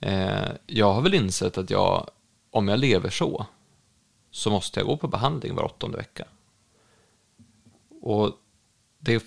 [0.00, 2.10] Eh, jag har väl insett att jag,
[2.50, 3.46] om jag lever så,
[4.30, 6.24] så måste jag gå på behandling var åttonde vecka.
[8.02, 8.32] Och
[8.98, 9.24] det,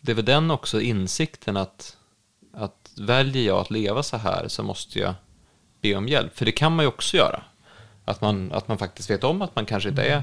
[0.00, 1.96] det är väl den också insikten att,
[2.52, 5.14] att väljer jag att leva så här så måste jag
[5.80, 6.38] be om hjälp.
[6.38, 7.42] För det kan man ju också göra.
[8.04, 10.22] Att man, att man faktiskt vet om att man kanske inte är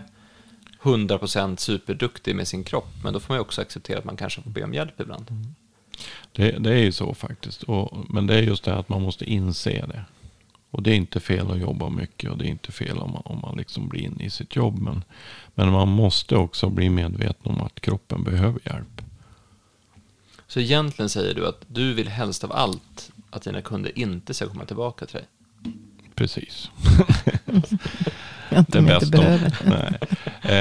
[0.82, 2.94] 100% superduktig med sin kropp.
[3.04, 5.26] Men då får man ju också acceptera att man kanske får be om hjälp ibland.
[6.32, 7.63] Det, det är ju så faktiskt.
[7.63, 10.06] Och, men det är just det att man måste inse det.
[10.72, 13.22] Och det är inte fel att jobba mycket och det är inte fel om man,
[13.26, 14.80] om man liksom blir inne i sitt jobb.
[14.80, 15.04] Men,
[15.56, 19.02] men man måste också bli medveten om att kroppen behöver hjälp.
[20.48, 24.48] Så egentligen säger du att du vill helst av allt att dina kunder inte ska
[24.48, 25.28] komma tillbaka till dig.
[26.15, 26.70] Precis.
[28.58, 29.18] Inte Det inte bästa.
[29.18, 29.58] behöver.
[29.66, 30.00] nej.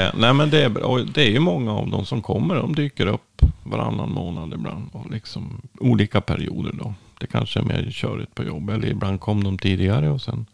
[0.07, 2.55] Eh, nej men det är, och det är ju många av dem som kommer.
[2.55, 4.89] De dyker upp varannan månad ibland.
[4.93, 6.95] Och liksom olika perioder då.
[7.21, 8.71] Det kanske är mer körigt på jobb.
[8.71, 10.47] Eller ibland kom de tidigare och sen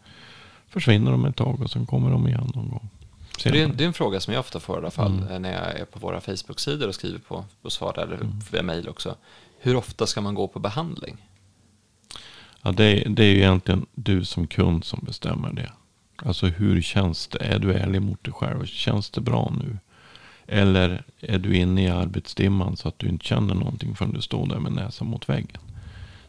[0.69, 2.89] försvinner de ett tag och sen kommer de igen någon gång.
[3.37, 3.77] Så det, är, senare.
[3.77, 5.27] det är en fråga som jag ofta får i alla fall Mm.
[5.31, 8.19] eh, när jag är på våra Facebook-sidor och skriver på, på svar eller
[8.51, 9.15] via mail också.
[9.59, 11.17] Hur ofta ska man gå på behandling?
[12.61, 15.71] Ja, det, är, det är ju egentligen du som kund som bestämmer det.
[16.25, 17.39] Alltså hur känns det?
[17.39, 18.65] Är du ärlig mot dig själv?
[18.65, 19.77] Känns det bra nu?
[20.47, 24.47] Eller är du inne i arbetsdimman så att du inte känner någonting förrän du står
[24.47, 25.61] där med näsan mot väggen?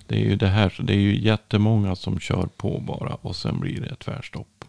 [0.07, 3.61] Det är ju det här, det är ju jättemånga som kör på bara och sen
[3.61, 4.65] blir det ett tvärstopp.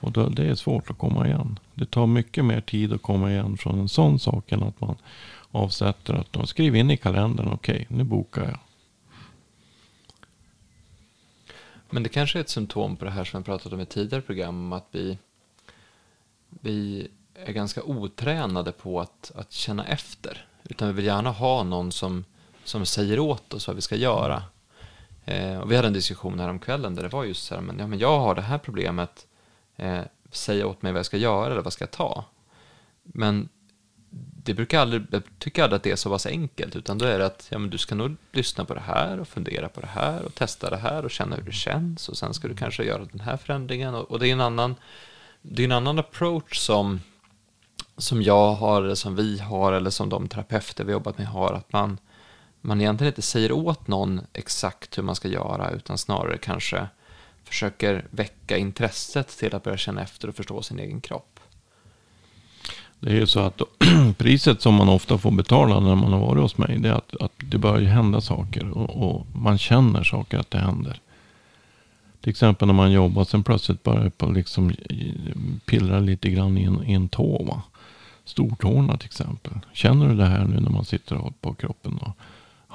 [0.00, 1.58] Och då, det är svårt att komma igen.
[1.74, 4.96] Det tar mycket mer tid att komma igen från en sån sak än att man
[5.50, 8.58] avsätter att de skriver in i kalendern, okej, okay, nu bokar jag.
[11.90, 14.22] Men det kanske är ett symptom på det här som vi pratat om i tidigare
[14.22, 15.18] program, att vi,
[16.48, 20.46] vi är ganska otränade på att, att känna efter.
[20.64, 22.24] Utan vi vill gärna ha någon som,
[22.64, 24.42] som säger åt oss vad vi ska göra.
[25.24, 27.62] Eh, och vi hade en diskussion här om kvällen där det var just så här,
[27.62, 29.26] men, ja, men jag har det här problemet,
[29.76, 32.24] eh, säg åt mig vad jag ska göra eller vad ska jag ta.
[33.02, 33.48] Men
[34.10, 37.18] det brukar aldrig, jag tycker aldrig att det är så pass enkelt, utan då är
[37.18, 39.86] det att ja, men du ska nog lyssna på det här och fundera på det
[39.86, 42.84] här och testa det här och känna hur det känns och sen ska du kanske
[42.84, 44.74] göra den här förändringen och, och det är en annan,
[45.42, 47.00] det är en annan approach som,
[47.96, 51.52] som jag har, eller som vi har, eller som de terapeuter vi jobbat med har,
[51.52, 51.98] att man,
[52.60, 56.86] man egentligen inte säger åt någon exakt hur man ska göra, utan snarare kanske
[57.44, 61.37] försöker väcka intresset till att börja känna efter och förstå sin egen kropp.
[63.00, 63.62] Det är ju så att
[64.18, 66.78] priset som man ofta får betala när man har varit hos mig.
[66.78, 68.70] Det är att, att det börjar hända saker.
[68.70, 71.00] Och, och, man känner saker att det händer.
[72.20, 73.24] Till exempel när man jobbar.
[73.24, 74.72] Sen plötsligt börjar det liksom
[75.66, 77.44] pillra lite grann i en, i en tå.
[77.44, 77.62] Va?
[78.24, 79.52] Stortårna till exempel.
[79.72, 81.98] Känner du det här nu när man sitter och på kroppen?
[82.04, 82.12] Då?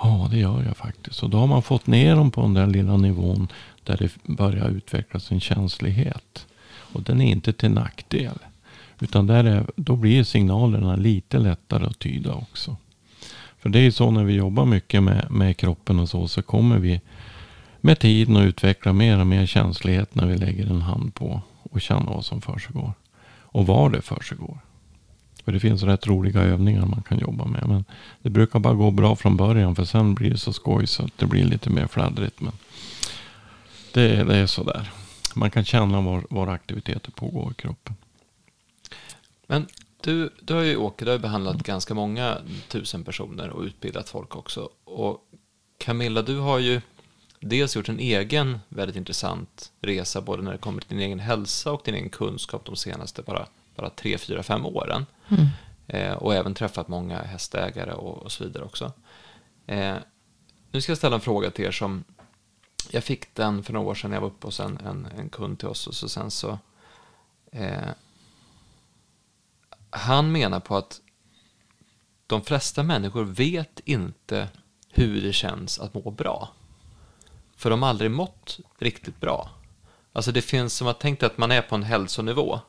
[0.02, 1.24] Ja, det gör jag faktiskt.
[1.24, 3.48] Och då har man fått ner dem på den där lilla nivån.
[3.84, 6.48] Där det börjar utvecklas en känslighet.
[6.94, 8.38] Och den är inte till nackdel.
[9.04, 12.78] Utan där är, då blir signalerna lite lättare att tyda också.
[13.60, 16.28] För det är ju så när vi jobbar mycket med, med kroppen och så.
[16.28, 17.02] Så kommer vi
[17.82, 21.42] med tiden att utveckla mer och mer känslighet när vi lägger en hand på.
[21.72, 22.94] Och känner vad som försiggår.
[23.42, 24.58] Och var det försiggår.
[25.46, 27.68] För det finns rätt roliga övningar man kan jobba med.
[27.68, 27.86] Men
[28.22, 29.76] det brukar bara gå bra från början.
[29.76, 32.42] För sen blir det så skoj så att det blir lite mer fladdrigt.
[32.42, 32.54] Men
[33.94, 34.92] det, det är sådär.
[35.36, 37.96] Man kan känna var, var aktiviteter pågår i kroppen.
[39.48, 39.68] Men
[40.02, 44.36] du, du har ju Åke, du har behandlat ganska många tusen personer och utbildat folk
[44.36, 44.70] också.
[44.84, 45.28] Och
[45.78, 46.82] Camilla, du har ju
[47.40, 51.72] dels gjort en egen väldigt intressant resa, både när det kommer till din egen hälsa
[51.72, 55.06] och din egen kunskap de senaste bara, bara tre, fyra, fem åren.
[55.30, 55.48] Mm.
[55.88, 58.92] Eh, och även träffat många hästägare och, och så vidare också.
[59.68, 59.96] Eh,
[60.72, 62.04] nu ska jag ställa en fråga till er som
[62.92, 65.30] jag fick den för några år sedan när jag var uppe hos en, en, en
[65.30, 66.60] kund till oss och så sen så
[67.52, 67.90] eh,
[69.94, 71.02] han menar på att
[72.28, 74.50] de flesta människor vet inte
[74.90, 76.50] hur det känns att må bra.
[77.56, 79.50] För de har aldrig mått riktigt bra.
[80.14, 82.60] Alltså det finns som att tänkt att man är på en hälsonivå.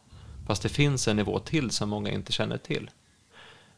[0.47, 2.91] Fast det finns en nivå till som många inte känner till.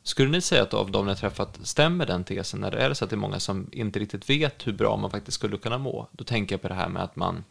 [0.02, 2.64] Skulle ni säga att av de ni har träffat stämmer den tesen?
[2.64, 5.10] Eller är det så att det är många som inte riktigt vet hur bra man
[5.10, 6.08] faktiskt skulle kunna må?
[6.12, 7.44] Då tänker jag på det här med att man,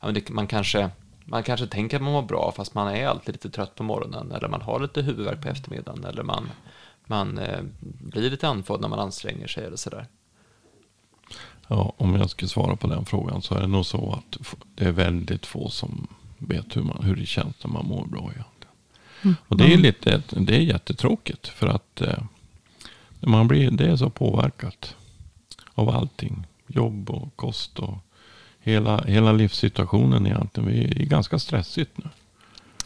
[0.00, 0.90] ja, man kanske
[1.30, 4.32] man kanske tänker att man mår bra fast man är alltid lite trött på morgonen
[4.32, 6.50] eller man har lite huvudvärk på eftermiddagen eller man,
[7.06, 10.06] man eh, blir lite andfådd när man anstränger sig eller sådär.
[11.68, 14.84] Ja, om jag ska svara på den frågan så är det nog så att det
[14.84, 16.06] är väldigt få som
[16.38, 18.74] vet hur, man, hur det känns när man mår bra egentligen.
[19.22, 19.36] Mm.
[19.48, 22.22] Och det är, lite, det är jättetråkigt för att eh,
[23.20, 24.96] man blir, det är så påverkat
[25.74, 26.46] av allting.
[26.66, 27.98] Jobb och kost och
[28.68, 30.68] hela, hela livssituationen egentligen.
[30.68, 32.04] Vi är ganska stressigt nu.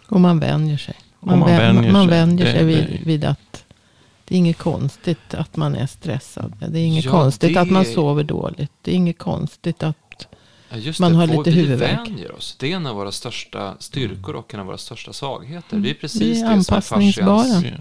[0.09, 0.95] Och man vänjer sig.
[1.21, 3.65] Man, man vänjer, man sig, vänjer sig vid, det, vid, att
[4.25, 6.53] det är inget konstigt att man är stressad.
[6.69, 7.61] Det är inget ja, konstigt det...
[7.61, 8.73] att man sover dåligt.
[8.83, 9.97] Det är inget konstigt att
[10.75, 12.09] Ja, man har lite huvudvärk.
[12.09, 12.57] Vi vänjer oss.
[12.59, 15.77] Det är en av våra största styrkor och en av våra största svagheter.
[15.77, 17.17] Det är precis vi är det som är fascians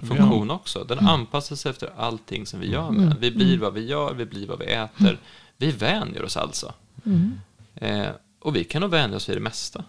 [0.08, 0.84] funktion också.
[0.84, 1.10] Den mm.
[1.10, 3.18] anpassar sig efter allting som vi gör med mm.
[3.20, 3.60] Vi blir mm.
[3.60, 5.20] vad vi gör, vi blir vad vi äter.
[5.58, 6.74] Vi vänjer oss alltså.
[7.06, 7.40] Mm.
[7.82, 9.84] Eh, och vi kan nog vänja oss vid det mesta.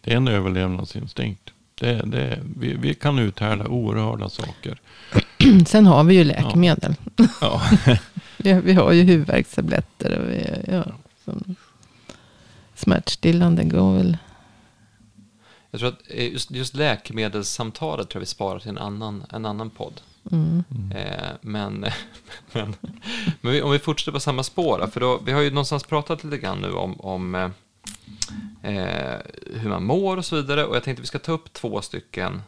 [0.00, 1.52] Det är en överlevnadsinstinkt.
[1.74, 4.80] Det, det, vi, vi kan uthärda oerhörda saker.
[5.66, 6.94] Sen har vi ju läkemedel.
[7.40, 7.62] Ja.
[8.36, 10.18] vi, vi, har ju huvudvärkstabletter.
[10.18, 10.84] Och vi, ja,
[11.24, 11.56] som
[12.74, 14.16] smärtstillande går väl.
[15.70, 19.46] Jag tror att eh, just, just läkemedelssamtalet tror jag vi sparar till en annan, en
[19.46, 20.00] annan podd.
[20.30, 20.64] Mm.
[20.94, 21.80] Eh, men,
[22.52, 22.76] men,
[23.40, 26.24] men vi, om vi fortsätter på samma spår, för då, vi har ju någonstans pratat
[26.24, 27.50] lite grann nu om, om eh,
[28.62, 29.20] eh,
[29.54, 30.64] hur man mår och så vidare.
[30.64, 32.42] Och jag tänkte att vi ska ta upp två stycken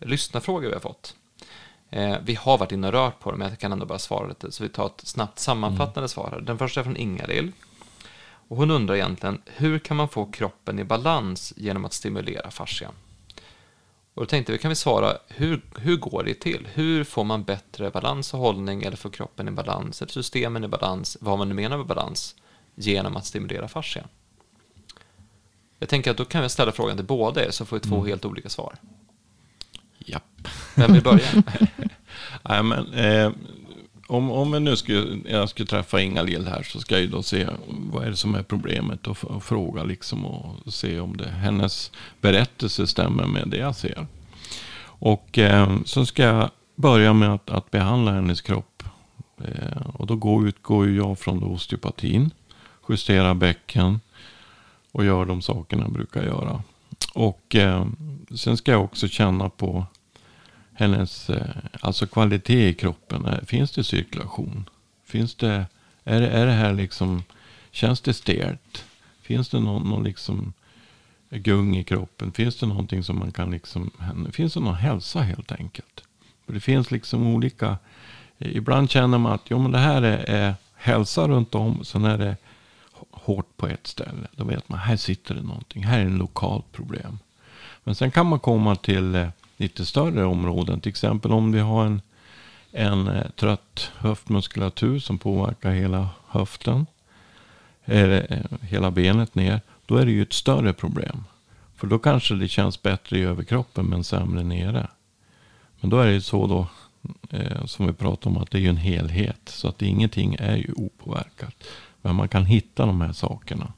[0.00, 1.14] lyssnarfrågor vi har fått.
[1.90, 4.28] Eh, vi har varit inne och rört på dem, men jag kan ändå bara svara
[4.28, 4.52] lite.
[4.52, 6.08] Så vi tar ett snabbt sammanfattande mm.
[6.08, 6.40] svar här.
[6.40, 7.52] Den första är från Ingalill.
[8.48, 12.92] Och hon undrar egentligen, hur kan man få kroppen i balans genom att stimulera fascian?
[14.16, 16.68] Och då tänkte vi, kan vi svara, hur, hur går det till?
[16.74, 20.68] Hur får man bättre balans och hållning, eller får kroppen i balans, eller systemen i
[20.68, 22.34] balans, vad man nu menar med balans,
[22.74, 24.08] genom att stimulera fascian?
[25.78, 28.04] Jag tänker att då kan vi ställa frågan till båda er, så får vi två
[28.04, 28.76] helt olika svar.
[29.98, 30.48] Japp.
[30.74, 31.28] Vem vill börja?
[32.42, 33.32] Nej, men, eh,
[34.06, 37.22] om, om jag nu skulle, jag skulle träffa Inga-Lill här så ska jag ju då
[37.22, 41.28] se vad är det som är problemet och, och fråga liksom och se om det,
[41.28, 44.06] hennes berättelse stämmer med det jag ser.
[44.98, 48.82] Och eh, så ska jag börja med att, att behandla hennes kropp.
[49.44, 52.30] Eh, och då går, utgår ju jag från osteopatin,
[52.88, 54.00] justerar bäcken
[54.92, 56.62] och gör de sakerna jag brukar göra.
[57.14, 57.86] Och eh,
[58.34, 59.86] sen ska jag också känna på
[60.76, 61.46] hennes eh,
[61.80, 63.26] alltså kvalitet i kroppen.
[63.26, 64.68] Eh, finns det cirkulation?
[65.04, 65.66] Finns det,
[66.04, 67.22] är, det, är det här liksom,
[67.70, 68.84] känns det stelt?
[69.22, 70.52] Finns det någon, någon liksom
[71.30, 72.32] gung i kroppen?
[72.32, 73.90] Finns det någonting som man kan liksom,
[74.32, 76.04] finns det någon hälsa helt enkelt?
[76.46, 77.78] För det finns liksom olika,
[78.38, 82.04] eh, ibland känner man att jo, men det här är, är hälsa runt om, sen
[82.04, 82.36] är det
[83.10, 84.28] hårt på ett ställe.
[84.32, 87.18] Då vet man, här sitter det någonting, här är det ett lokalt problem.
[87.84, 90.80] Men sen kan man komma till eh, lite större områden.
[90.80, 92.00] Till exempel om vi har en,
[92.72, 96.86] en eh, trött höftmuskulatur som påverkar hela höften.
[97.84, 99.60] Eller hela benet ner.
[99.86, 101.24] Då är det ju ett större problem.
[101.76, 104.88] För då kanske det känns bättre i överkroppen men sämre nere.
[105.80, 106.66] Men då är det ju så då.
[107.30, 109.40] Eh, som vi pratade om att det är ju en helhet.
[109.44, 111.54] Så att ingenting är ju opåverkat.
[112.02, 113.72] Men man kan hitta de här sakerna.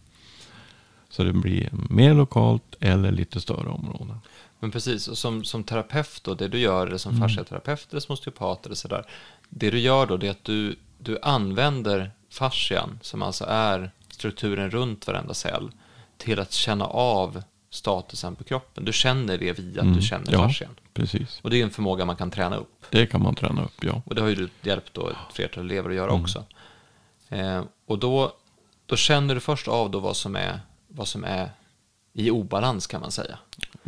[1.08, 4.20] Så det blir mer lokalt eller lite större områden.
[4.60, 8.12] Men precis, och som, som terapeut då, det du gör, eller som fasciaterapeut eller som
[8.12, 9.04] osteopat eller sådär,
[9.48, 14.70] det du gör då, det är att du, du använder fascian, som alltså är strukturen
[14.70, 15.70] runt varenda cell,
[16.16, 18.84] till att känna av statusen på kroppen.
[18.84, 20.76] Du känner det via att du känner ja, fascian.
[20.94, 21.40] precis.
[21.42, 22.86] Och det är en förmåga man kan träna upp.
[22.90, 24.02] Det kan man träna upp, ja.
[24.06, 26.44] Och det har ju du hjälpt då ett flertal elever att göra också.
[27.28, 28.32] Eh, och då,
[28.86, 31.50] då känner du först av då vad som är, vad som är
[32.12, 33.38] i obalans kan man säga.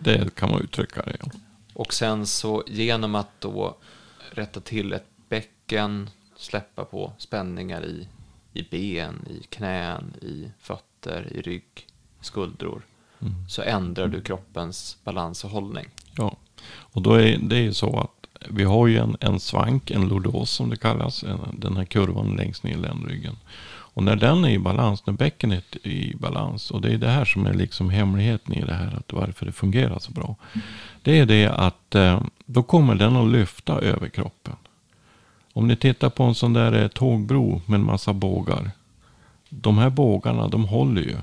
[0.02, 1.16] Det kan man uttrycka det.
[1.20, 1.30] Ja.
[1.74, 3.76] Och sen så genom att då
[4.30, 8.08] rätta till ett bäcken, släppa på spänningar i,
[8.52, 11.86] i ben, i knän, i fötter, i rygg,
[12.20, 12.82] skuldror.
[13.48, 15.86] Så ändrar du kroppens balans och hållning.
[16.16, 16.36] ja.
[16.92, 20.50] Och då är det ju så att vi har ju en, en svank, en lordos
[20.50, 21.22] som det kallas.
[21.22, 23.36] En, den här kurvan längst ner i ländryggen.
[24.00, 26.70] Och när den är i balans, när bäckenet är i balans.
[26.70, 28.96] Och det är det här som är liksom hemligheten i det här.
[28.96, 30.36] Att varför det fungerar så bra.
[31.02, 34.56] Det är det att eh, då kommer den att lyfta över kroppen.
[35.52, 38.70] Om ni tittar på en sån där eh, tågbro med en massa bågar.
[39.48, 41.16] De här bågarna de håller ju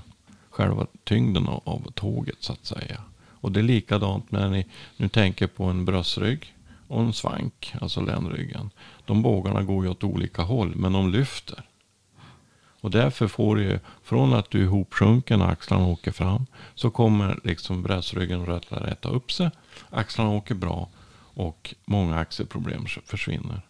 [0.49, 3.01] själva tyngden av tåget så att säga.
[3.31, 4.65] Och det är likadant när ni
[4.97, 6.53] nu tänker på en bröstrygg
[6.87, 8.69] och en svank, alltså ländryggen.
[9.05, 11.63] De bågarna går ju åt olika håll men de lyfter.
[12.81, 16.89] Och därför får du ju, från att du är ihopsjunken och axlarna åker fram, så
[16.89, 19.49] kommer liksom bröstryggen att rätta upp sig.
[19.89, 20.89] Axlarna åker bra
[21.33, 23.61] och många axelproblem försvinner.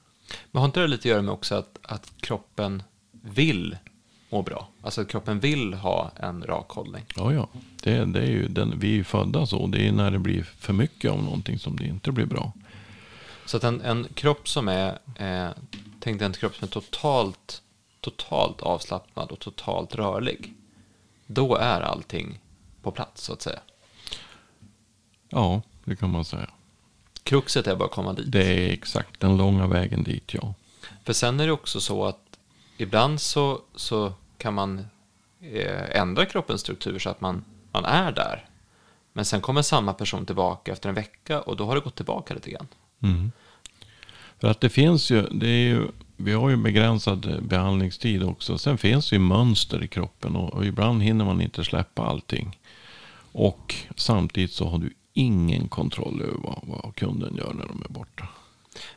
[0.52, 3.78] Men har inte det lite att göra med också att, att kroppen vill
[4.30, 4.68] må bra?
[4.82, 7.06] Alltså att kroppen vill ha en rak hållning.
[7.16, 7.50] Ja, ja.
[7.84, 9.68] Det, det är ju den, vi är ju födda så.
[9.68, 12.54] Det är när det blir för mycket av någonting som det inte blir bra.
[13.46, 15.50] Så att en, en kropp som är, eh,
[16.00, 17.62] tänk dig en kropp som är totalt,
[18.10, 20.54] totalt avslappnad och totalt rörlig.
[21.28, 22.40] Då är allting
[22.82, 23.60] på plats så att säga.
[25.30, 26.50] Ja, det kan man säga.
[27.24, 28.32] Kruxet är bara att komma dit.
[28.32, 30.54] Det är exakt den långa vägen dit, ja.
[31.04, 32.40] För sen är det också så att
[32.78, 34.88] ibland så, så kan man
[35.42, 38.50] eh, ändra kroppens struktur så att man, man är där.
[39.14, 42.34] Men sen kommer samma person tillbaka efter en vecka och då har det gått tillbaka
[42.34, 42.68] lite grann.
[43.04, 43.32] Mm.
[44.40, 48.58] För att det finns ju, det är ju, vi har ju begränsad behandlingstid också.
[48.58, 52.60] Sen finns det ju mönster i kroppen och, och ibland hinner man inte släppa allting.
[53.32, 57.94] Och samtidigt så har du ingen kontroll över vad, vad kunden gör när de är
[57.94, 58.28] borta.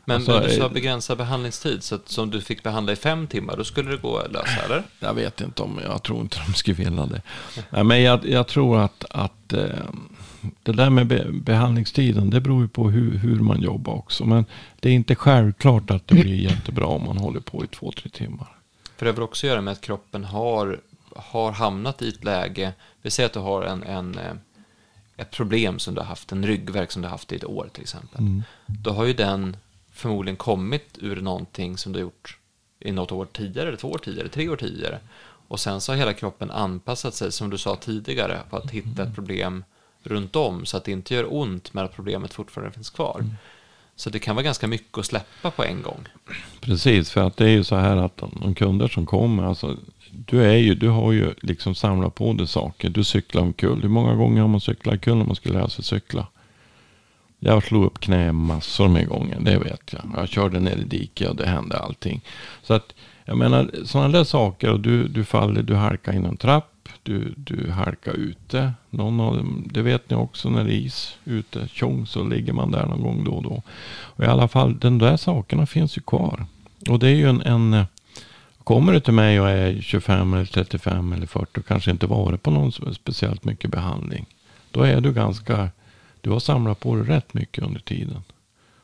[0.04, 3.26] Men, Alltså, du sa eh, begränsad behandlingstid, så att som du fick behandla i fem
[3.26, 4.82] timmar, då skulle det gå att lösa, eller?
[4.98, 7.22] Jag vet inte om, jag tror inte de skulle vilja det.
[7.70, 9.64] Nej, men jag, jag tror att, att eh,
[10.62, 14.24] det där med be, behandlingstiden, det beror ju på hur, hur man jobbar också.
[14.24, 14.44] Men
[14.80, 18.10] det är inte självklart att det blir jättebra om man håller på i två, tre
[18.10, 18.56] timmar.
[18.96, 20.80] För det har väl också att göra med att kroppen har,
[21.16, 22.72] har hamnat i ett läge,
[23.02, 24.32] vi säger att du har en, en, eh,
[25.16, 27.68] ett problem som du har haft, en ryggverk som du har haft i ett år
[27.72, 28.42] till exempel.
[28.66, 29.56] Då har ju den
[30.00, 32.38] förmodligen kommit ur någonting som du har gjort
[32.80, 34.98] i något år tidigare, eller två år tidigare, tre år tidigare.
[35.48, 39.02] Och sen så har hela kroppen anpassat sig, som du sa tidigare, på att hitta
[39.02, 39.64] ett problem
[40.02, 43.24] runt om så att det inte gör ont men att problemet fortfarande finns kvar.
[43.96, 46.08] Så det kan vara ganska mycket att släppa på en gång.
[46.60, 49.76] Precis, för att det är ju så här att de kunder som kommer, alltså,
[50.10, 52.90] du, är ju, du har ju liksom samlat på dig saker.
[52.90, 53.82] Du cyklar omkull.
[53.82, 56.26] Hur många gånger har man cyklat omkull när man skulle lära sig cykla?
[57.40, 60.02] Jag slog upp knä massor med gånger, det vet jag.
[60.16, 62.20] Jag körde ner i diket och det hände allting.
[62.62, 66.36] Så att, jag menar, sådana där saker och du, du faller, du halkar in en
[66.36, 68.72] trapp, du, du halkar ute.
[68.90, 72.52] Någon av dem, det vet ni också när det är is ute, tjong så ligger
[72.52, 73.62] man där någon gång då och då.
[73.90, 76.46] Och i alla fall, de där sakerna finns ju kvar.
[76.88, 77.86] Och det är ju en, en
[78.64, 82.42] Kommer du till mig och är 25 eller 35 eller 40 och kanske inte varit
[82.42, 84.26] på någon speciellt mycket behandling.
[84.70, 85.68] Då är du ganska,
[86.20, 88.22] du har samlat på dig rätt mycket under tiden.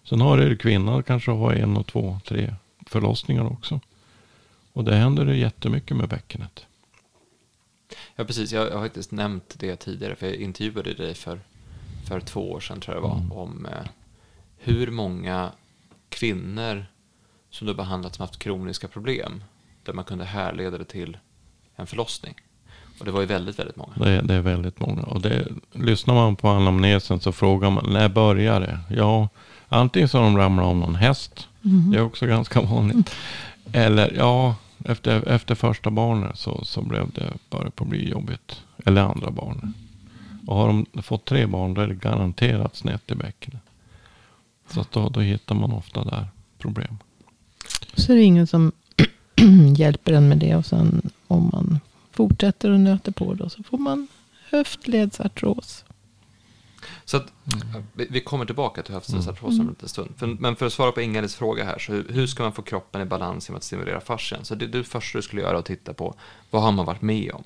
[0.05, 2.55] Sen har du kvinna kanske har en och två, tre
[2.87, 3.80] förlossningar också.
[4.72, 6.66] Och det händer det jättemycket med bäckenet.
[8.16, 8.53] Ja, precis.
[8.53, 11.41] Jag, har faktiskt nämnt det tidigare, för jag intervjuade dig för,
[12.09, 13.32] för två år sedan, tror jag det var, Mm.
[13.32, 13.89] om eh,
[14.59, 15.53] hur många
[16.09, 16.87] kvinnor
[17.51, 19.45] som du behandlat som haft kroniska problem,
[19.82, 21.18] där man kunde härleda det till
[21.76, 22.34] en förlossning.
[22.99, 23.93] Och det var ju väldigt, väldigt många.
[23.97, 25.03] Det är, det är väldigt många.
[25.03, 28.79] Och det, lyssnar man på anamnesen så frågar man när börjar det?
[28.91, 29.29] Ja,
[29.69, 31.49] antingen så har de ramlat om någon häst.
[31.61, 33.15] Det är också ganska vanligt.
[33.73, 38.63] Eller ja, efter, efter första barnet så, så blev det bara på bli jobbigt.
[38.85, 39.75] Eller andra barnet.
[40.47, 43.63] Och har de fått tre barn då är det garanterat snett i bäckenet.
[44.71, 46.27] Så att då, då hittar man ofta där
[46.59, 46.99] problem.
[47.95, 48.73] Så är det ingen som
[49.77, 50.57] hjälper en med det.
[50.57, 51.81] Och sen om man
[52.17, 54.09] fortsätter och nöter på då så får man
[54.51, 55.85] höftledsartros.
[57.05, 57.33] Så att,
[57.93, 60.14] vi, vi kommer tillbaka till höftledsartros om en liten stund.
[60.17, 62.62] För, men för att svara på Ingalids fråga här, så hur, hur ska man få
[62.62, 64.45] kroppen i balans genom att stimulera fascian?
[64.45, 66.14] Så det, det första du skulle göra är att titta på,
[66.51, 67.45] vad har man varit med om?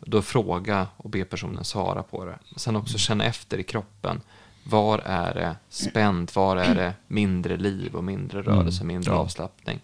[0.00, 2.38] Då fråga och be personen svara på det.
[2.56, 4.20] Sen också känna efter i kroppen.
[4.64, 6.36] Var är det spänt?
[6.36, 9.80] Var är det mindre liv och mindre rörelse, mindre avslappning?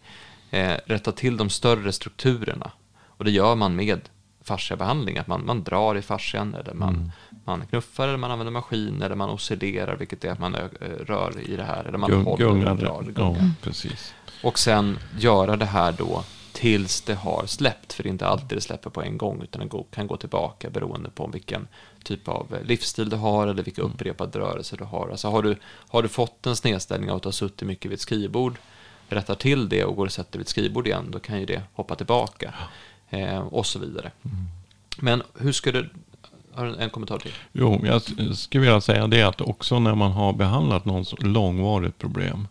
[0.50, 2.70] Eh, rätta till de större strukturerna.
[2.98, 4.00] Och det gör man med
[4.48, 5.18] fasciabehandling.
[5.18, 7.12] Att man, man drar i fascian, eller man,
[7.44, 10.68] man knuffar, eller man använder maskin, eller man oscillerar, vilket är att man ö,
[11.06, 11.84] rör i det här.
[11.84, 12.74] Eller man Gung- håller och Gungar.
[12.74, 13.12] drar.
[13.16, 14.14] Ja, precis.
[14.42, 17.92] Och sen göra det här då tills det har släppt.
[17.92, 20.70] För det är inte alltid det släpper på en gång, utan det kan gå tillbaka
[20.70, 21.68] beroende på vilken
[22.04, 25.08] typ av eh, livsstil du har eller vilka upprepade rörelser du har.
[25.10, 25.56] Alltså har du,
[25.88, 28.58] har du fått en snedställning av att har suttit mycket vid ett skrivbord,
[29.08, 31.62] rättar till det och går och sätter vid ett skrivbord igen, då kan ju det
[31.74, 32.54] hoppa tillbaka.
[33.10, 34.10] Eh, och så vidare.
[34.98, 35.90] Men hur du...
[36.52, 37.32] Har du en kommentar till?
[37.52, 38.02] Jo, jag
[38.36, 42.48] skulle vilja säga det att också när man har behandlat någons långvarigt problem.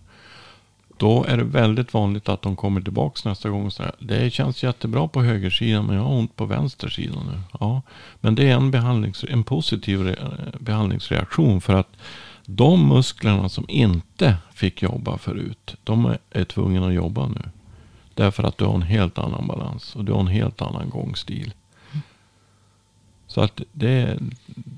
[0.97, 4.63] Då är det väldigt vanligt att de kommer tillbaka nästa gång och säger det känns
[4.63, 7.39] jättebra på högersidan men jag har ont på vänster sida nu.
[7.59, 7.81] Ja,
[8.19, 10.15] men det är en, behandlings, en positiv re,
[10.59, 11.89] behandlingsreaktion för att
[12.45, 17.41] de musklerna som inte fick jobba förut, de är, är tvungna att jobba nu.
[18.17, 21.53] Därför att du har en helt annan balans och du har en helt annan gångstil.
[23.27, 24.17] Så att det,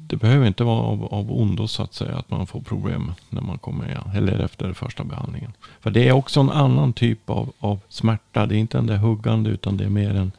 [0.08, 3.42] det behöver inte vara av, av ondo så att säga att man får problem när
[3.42, 4.12] man kommer igen.
[4.16, 5.54] Eller efter första behandlingen.
[5.80, 8.46] För det är också en annan typ av, av smärta.
[8.46, 10.32] Det är inte den där huggande utan det är mer en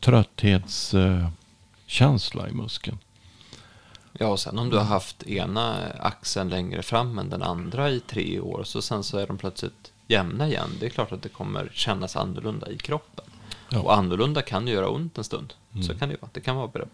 [0.00, 2.98] trötthetskänsla eh, i muskeln.
[4.12, 8.00] Ja, och sen om du har haft ena axeln längre fram än den andra i
[8.00, 10.70] tre år, så sen så är de plötsligt jämna igen.
[10.80, 13.24] Det är klart att det kommer kännas annorlunda i kroppen.
[13.68, 13.80] Ja.
[13.80, 15.54] Och annorlunda kan ju göra ont en stund.
[15.86, 16.30] Så kan det ju vara.
[16.32, 16.86] Det kan vara bra.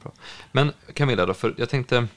[0.53, 2.09] Men Camilla då, för jag tänkte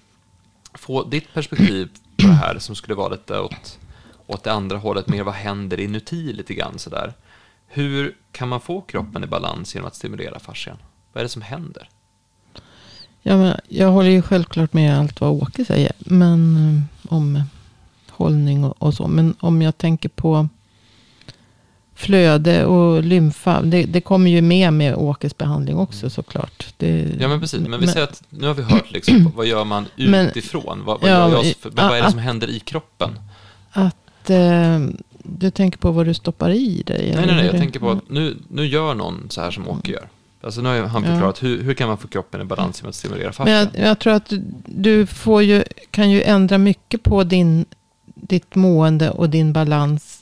[0.73, 3.79] få ditt perspektiv på det här som skulle vara lite åt,
[4.27, 7.13] åt det andra hållet, mer vad händer inuti lite grann sådär.
[7.67, 10.77] Hur kan man få kroppen i balans genom att stimulera fascian?
[11.13, 11.89] Vad är det som händer?
[13.21, 15.91] Ja, men jag håller ju självklart med allt vad Åke säger.
[15.97, 17.43] Men eh, om
[18.09, 19.07] hållning och, och så.
[19.07, 20.49] Men om jag tänker på
[21.95, 23.61] flöde och lymfa.
[23.61, 26.73] Det, det kommer ju med med Åkes behandling också såklart.
[26.77, 29.63] Det, Ja men precis, men vi säger att nu har vi hört liksom, vad gör
[29.65, 30.81] man Men- utifrån?
[30.85, 33.19] vad, vad, Ja, jag, men vad är det att- som händer i kroppen?
[33.71, 34.79] Att eh,
[35.23, 37.11] du tänker på vad du stoppar i dig?
[37.15, 39.91] Nej, nej, nej, jag tänker på att nu, nu gör någon så här som Åke
[39.91, 40.07] gör.
[40.41, 41.09] Alltså nu har han Ja.
[41.11, 43.67] förklarat hur, hur kan man få kroppen i balans genom att stimulera Men fascian?
[43.73, 47.65] jag, jag tror att du, du får ju, kan ju ändra mycket på din,
[48.15, 50.14] ditt mående och din balans.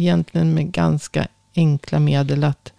[0.00, 2.44] Egentligen med ganska enkla medel.
[2.44, 2.72] Att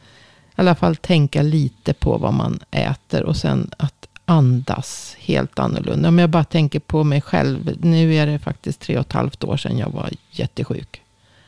[0.49, 3.23] i alla fall tänka lite på vad man äter.
[3.23, 6.09] Och sen att andas helt annorlunda.
[6.09, 7.77] Om jag bara tänker på mig själv.
[7.81, 11.01] Nu är det faktiskt tre och ett halvt år sedan jag var jättesjuk.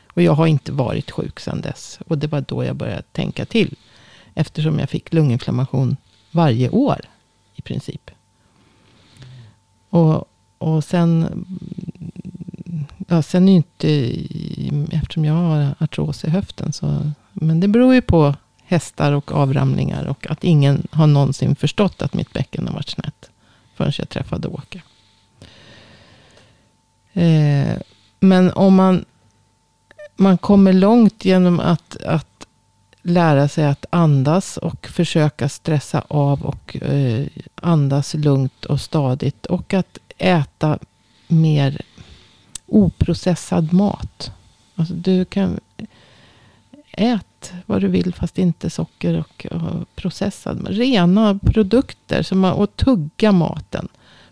[0.06, 1.98] Och jag har inte varit sjuk sedan dess.
[2.06, 3.76] Och det var då jag började tänka till.
[4.34, 5.96] Eftersom jag fick lunginflammation
[6.30, 7.00] varje år
[7.54, 8.10] i princip.
[9.90, 10.24] Och,
[10.58, 11.44] och sen,
[13.12, 16.72] ja, sen är ju inte, eftersom jag har artros i höften.
[16.72, 18.34] Så, men det beror ju på
[18.64, 20.04] hästar och avramlingar.
[20.04, 23.30] Och att ingen har någonsin förstått att mitt bäcken har varit snett.
[23.76, 24.82] Förrän jag träffade Åke.
[27.12, 27.76] Eh,
[28.20, 29.04] men om man,
[30.16, 32.46] man kommer långt genom att, att
[33.02, 39.46] lära sig att andas och försöka stressa av och eh, andas lugnt och stadigt.
[39.46, 40.78] Och att äta
[41.28, 41.82] mer
[42.72, 44.32] oprocessad mat.
[44.76, 45.60] Alltså du kan
[46.92, 50.68] ät vad du vill fast inte socker och, och processad.
[50.68, 53.88] Rena produkter som man, och tugga maten.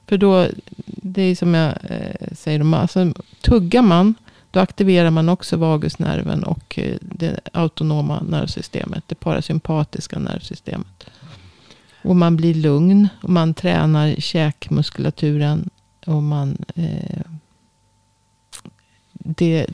[0.07, 0.47] För då,
[0.86, 4.14] det är som jag eh, säger, alltså, tuggar man,
[4.51, 11.07] då aktiverar man också vagusnerven och eh, det autonoma nervsystemet, det parasympatiska nervsystemet.
[12.03, 15.70] Och man blir lugn och man tränar käkmuskulaturen
[16.07, 17.20] och man eh,
[19.37, 19.66] det,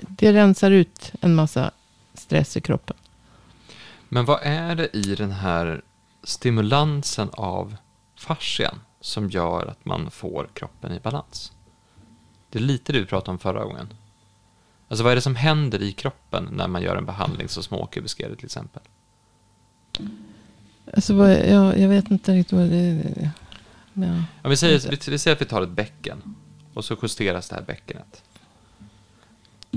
[0.00, 1.70] det rensar ut en massa
[2.14, 2.96] stress i kroppen.
[4.08, 5.82] Men vad är det i den här
[6.22, 7.76] stimulansen av
[8.16, 11.52] fascian som gör att man får kroppen i balans?
[12.50, 13.88] Det är lite det vi pratade om förra gången.
[14.88, 18.00] Alltså vad är det som händer i kroppen när man gör en behandling som Småke
[18.00, 18.82] beskrev till exempel?
[20.94, 23.30] Alltså vad, jag, jag vet inte riktigt vad det är.
[23.94, 24.24] Ja.
[24.42, 26.34] Ja, vi, säger, vi, vi säger att vi tar ett bäcken
[26.74, 28.22] och så justeras det här bäckenet.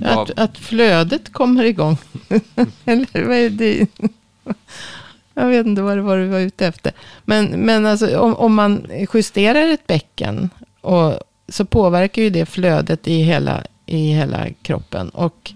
[0.01, 1.97] Att, att flödet kommer igång.
[2.85, 3.87] Eller vad är det?
[5.33, 6.91] Jag vet inte vad det var du var ute efter.
[7.25, 10.49] Men, men alltså, om, om man justerar ett bäcken.
[10.81, 15.09] Och, så påverkar ju det flödet i hela, i hela kroppen.
[15.09, 15.53] Och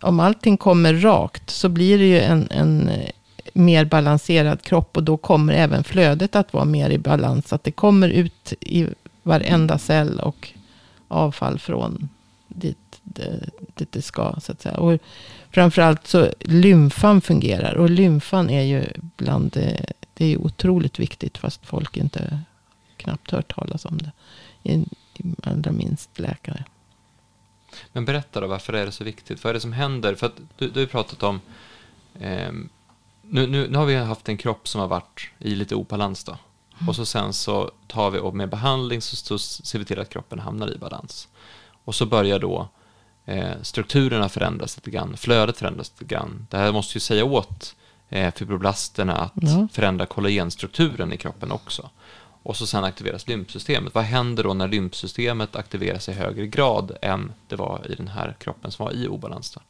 [0.00, 1.50] om allting kommer rakt.
[1.50, 2.90] Så blir det ju en, en
[3.52, 4.96] mer balanserad kropp.
[4.96, 7.52] Och då kommer även flödet att vara mer i balans.
[7.52, 8.86] Att det kommer ut i
[9.22, 10.20] varenda cell.
[10.20, 10.52] Och
[11.08, 12.08] avfall från
[12.48, 12.85] dit
[13.16, 14.34] det, det, det ska.
[14.40, 14.76] Så att säga.
[14.76, 14.98] Och
[15.50, 17.74] framförallt så lymfan fungerar.
[17.74, 18.84] Och lymfan är ju
[19.16, 21.38] bland det, det är otroligt viktigt.
[21.38, 22.40] Fast folk inte
[22.96, 24.12] knappt hört talas om det.
[25.42, 26.64] allra minst läkare.
[27.92, 29.44] Men berätta då, varför är det så viktigt?
[29.44, 30.14] Vad är det som händer?
[30.14, 31.40] För att du, du har pratat om,
[32.20, 32.52] eh,
[33.22, 36.38] nu, nu, nu har vi haft en kropp som har varit i lite obalans då.
[36.78, 36.88] Mm.
[36.88, 40.10] Och så sen så tar vi och med behandling så, så ser vi till att
[40.10, 41.28] kroppen hamnar i balans.
[41.84, 42.68] Och så börjar då
[43.62, 46.46] strukturerna förändras lite grann, flödet förändras lite grann.
[46.50, 47.74] Det här måste ju säga åt
[48.08, 49.68] eh, fibroblasterna att ja.
[49.72, 51.90] förändra kollagenstrukturen i kroppen också.
[52.42, 53.94] Och så sen aktiveras lymfsystemet.
[53.94, 58.36] Vad händer då när lymfsystemet aktiveras i högre grad än det var i den här
[58.38, 59.50] kroppen som var i obalans?
[59.50, 59.60] Då?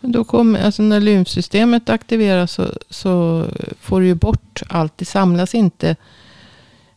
[0.00, 3.44] Då kommer, alltså när lymfsystemet aktiveras så, så
[3.80, 4.98] får du ju bort allt.
[4.98, 5.96] Det samlas inte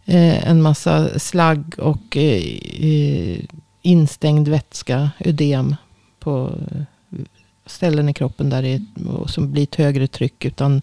[0.06, 3.40] eh, en massa slagg och eh,
[3.88, 5.76] instängd vätska, ödem,
[6.20, 6.82] på eh,
[7.66, 8.82] ställen i kroppen där det är,
[9.28, 10.46] som blir ett högre tryck.
[10.46, 10.82] Utan,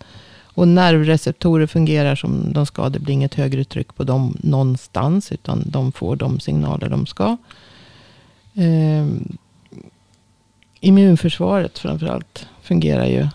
[0.55, 2.89] och nervreceptorer fungerar som de ska.
[2.89, 5.33] Det blir inget högre tryck på dem någonstans.
[5.33, 7.37] Utan de får de signaler de ska.
[8.55, 9.07] Eh,
[10.81, 13.29] immunförsvaret framförallt fungerar ju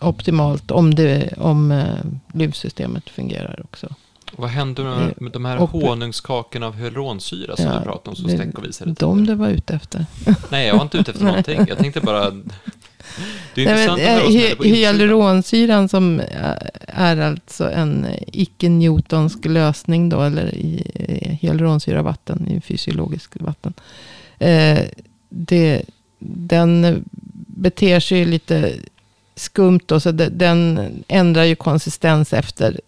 [0.00, 1.98] optimalt om, det, om eh,
[2.32, 3.94] lymfsystemet fungerar också.
[4.36, 8.30] Vad händer med, med de här honungskakorna av hyaluronsyra som ja, du pratade om som
[8.30, 8.94] steckovisare?
[8.98, 10.06] De du var ute efter.
[10.50, 11.66] Nej, jag var inte ute efter någonting.
[11.68, 12.30] Jag tänkte bara...
[13.54, 16.22] Det är Nej, intressant men, hy Hyaluronsyran som
[16.86, 23.74] är alltså en icke-newtonsk lösning då, eller i, i hyaluronsyra vatten, i fysiologisk vatten.
[24.38, 24.78] Eh,
[25.28, 25.82] det,
[26.18, 27.04] den
[27.46, 28.74] beter sig lite
[29.34, 32.80] skumt då, så det, den ändrar ju konsistens efter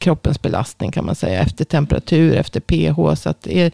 [0.00, 1.40] kroppens belastning kan man säga.
[1.40, 3.14] Efter temperatur, efter pH.
[3.14, 3.72] Så att det, är,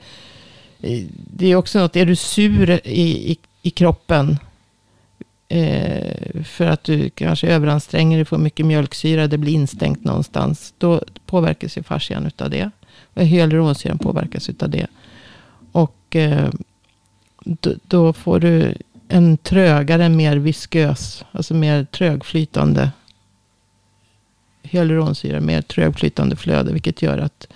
[1.15, 4.39] det är också något, är du sur i, i, i kroppen.
[5.49, 10.75] Eh, för att du kanske överanstränger dig, får mycket mjölksyra, det blir instängt någonstans.
[10.79, 12.71] Då påverkas ju fascian utav det.
[13.15, 14.87] Och hyaluronsyran påverkas utav det.
[15.73, 16.51] Och eh,
[17.45, 18.75] då, då får du
[19.09, 22.91] en trögare, mer viskös, alltså mer trögflytande
[24.71, 26.73] hyaluronsyra mer trögflytande flöde.
[26.73, 27.47] Vilket gör att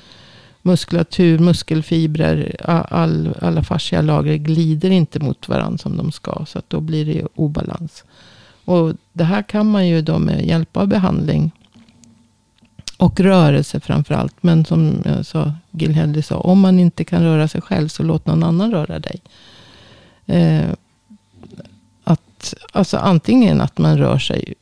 [0.62, 2.56] muskulatur, muskelfibrer,
[2.90, 6.44] all, alla fascia lager glider inte mot varandra som de ska.
[6.46, 8.04] Så att då blir det obalans.
[8.64, 11.50] Och det här kan man ju då med hjälp av behandling.
[12.96, 14.34] Och rörelse framför allt.
[14.40, 16.36] Men som jag sa, Gil Hedley sa.
[16.36, 19.20] Om man inte kan röra sig själv så låt någon annan röra dig.
[20.26, 20.70] Eh,
[22.04, 24.54] att alltså antingen att man rör sig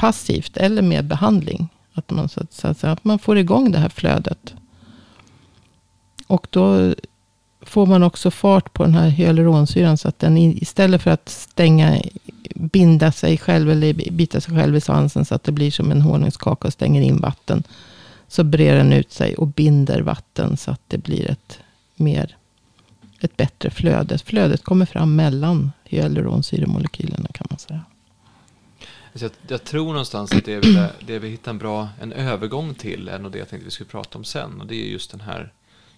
[0.00, 1.68] passivt eller med behandling.
[1.94, 4.54] Att man, så att, så att, att man får igång det här flödet.
[6.26, 6.94] Och då
[7.62, 9.98] får man också fart på den här hyaluronsyran.
[9.98, 12.02] Så att den istället för att stänga,
[12.54, 15.24] binda sig själv eller bita sig själv i svansen.
[15.24, 17.62] Så att det blir som en honungskaka och stänger in vatten.
[18.28, 20.56] Så brer den ut sig och binder vatten.
[20.56, 21.58] Så att det blir ett
[21.96, 22.36] mer
[23.20, 24.18] ett bättre flöde.
[24.18, 27.84] Flödet kommer fram mellan hyaluronsyremolekylerna kan man säga.
[29.12, 32.74] Alltså jag, jag, tror någonstans att det vi, det vi hittar en bra en övergång
[32.74, 34.60] till är nog det jag tänkte vi skulle prata om sen.
[34.60, 35.52] Och det är just den här,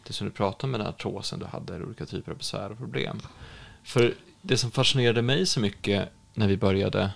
[0.06, 2.72] det som du pratade om med den här artrosen du hade, olika typer av besvär
[2.72, 3.20] och problem.
[3.82, 7.10] För det som fascinerade mig så mycket när vi började,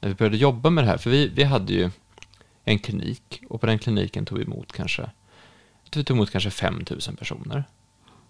[0.00, 1.90] när vi började jobba med det här, för vi, vi hade ju
[2.64, 5.10] en klinik och på den kliniken tog vi emot kanske,
[5.94, 7.64] vi tog emot kanske 5000 personer.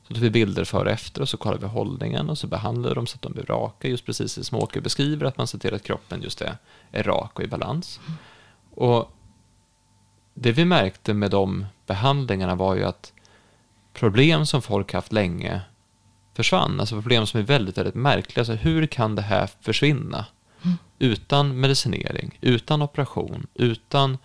[0.09, 2.88] Så tog vi bilder före och efter och så kollade vi hållningen och så behandlade
[2.88, 5.59] vi dem så att de blev raka, just precis som Åke beskriver, att man ser
[5.59, 6.57] till att kroppen just är,
[6.90, 8.00] är rak och i balans.
[8.74, 9.12] Och
[10.34, 13.12] det vi märkte med de behandlingarna var ju att
[13.92, 15.61] problem som folk haft länge
[16.34, 18.40] försvann, alltså problem som är väldigt, väldigt märkliga.
[18.40, 20.26] Alltså hur kan det här försvinna?
[20.62, 20.76] Mm.
[20.98, 24.18] Utan medicinering, utan operation, utan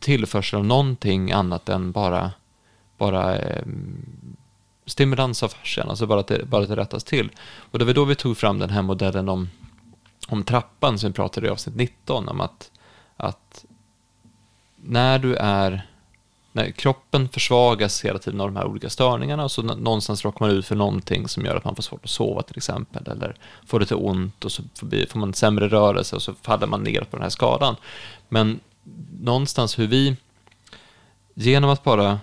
[0.00, 2.30] tillförsel av någonting annat än bara,
[2.98, 3.62] bara eh,
[4.90, 7.30] stimulans av fascian, alltså bara att, det, bara att det rättas till.
[7.70, 9.48] Och det var då vi tog fram den här modellen om,
[10.28, 12.70] om trappan som vi pratade i avsnitt 19, om att,
[13.16, 13.64] att
[14.76, 15.86] när du är
[16.52, 20.56] när kroppen försvagas hela tiden av de här olika störningarna och så någonstans råkar man
[20.56, 23.36] ut för någonting som gör att man får svårt att sova till exempel eller
[23.66, 24.62] får lite ont och så
[25.08, 27.76] får man sämre rörelse och så faller man ner på den här skadan.
[28.28, 28.60] Men
[29.20, 30.16] någonstans hur vi
[31.34, 32.20] genom att bara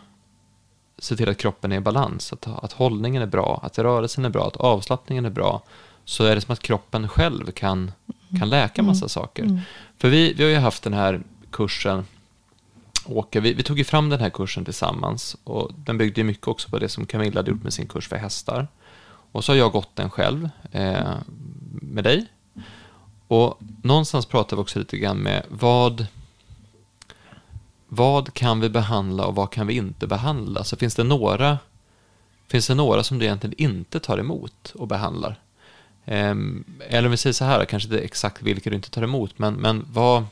[1.00, 4.30] se till att kroppen är i balans, att, att hållningen är bra, att rörelsen är
[4.30, 5.64] bra, att avslappningen är bra,
[6.06, 7.92] så är det som att kroppen själv kan,
[8.40, 9.10] kan läka massa mm.
[9.10, 9.44] saker.
[9.44, 9.60] Mm.
[9.98, 11.22] För vi, vi har ju haft den här
[11.52, 12.06] kursen,
[13.06, 16.70] Åke, vi, vi, tog ju fram den här kursen tillsammans och den byggde mycket också
[16.70, 18.68] på det som Camilla hade gjort med sin kurs för hästar.
[19.32, 21.14] Och så har jag gått den själv eh,
[21.72, 22.26] med dig.
[23.28, 26.06] Och någonstans pratar vi också lite grann med vad,
[27.88, 30.64] vad kan vi behandla och vad kan vi inte behandla?
[30.64, 31.58] Så finns det några,
[32.48, 35.40] finns det några som du egentligen inte tar emot och behandlar?
[36.06, 39.40] Ehm, eller om vi säger så här, kanske inte exakt vilka du inte tar emot,
[39.40, 40.26] men, men vad,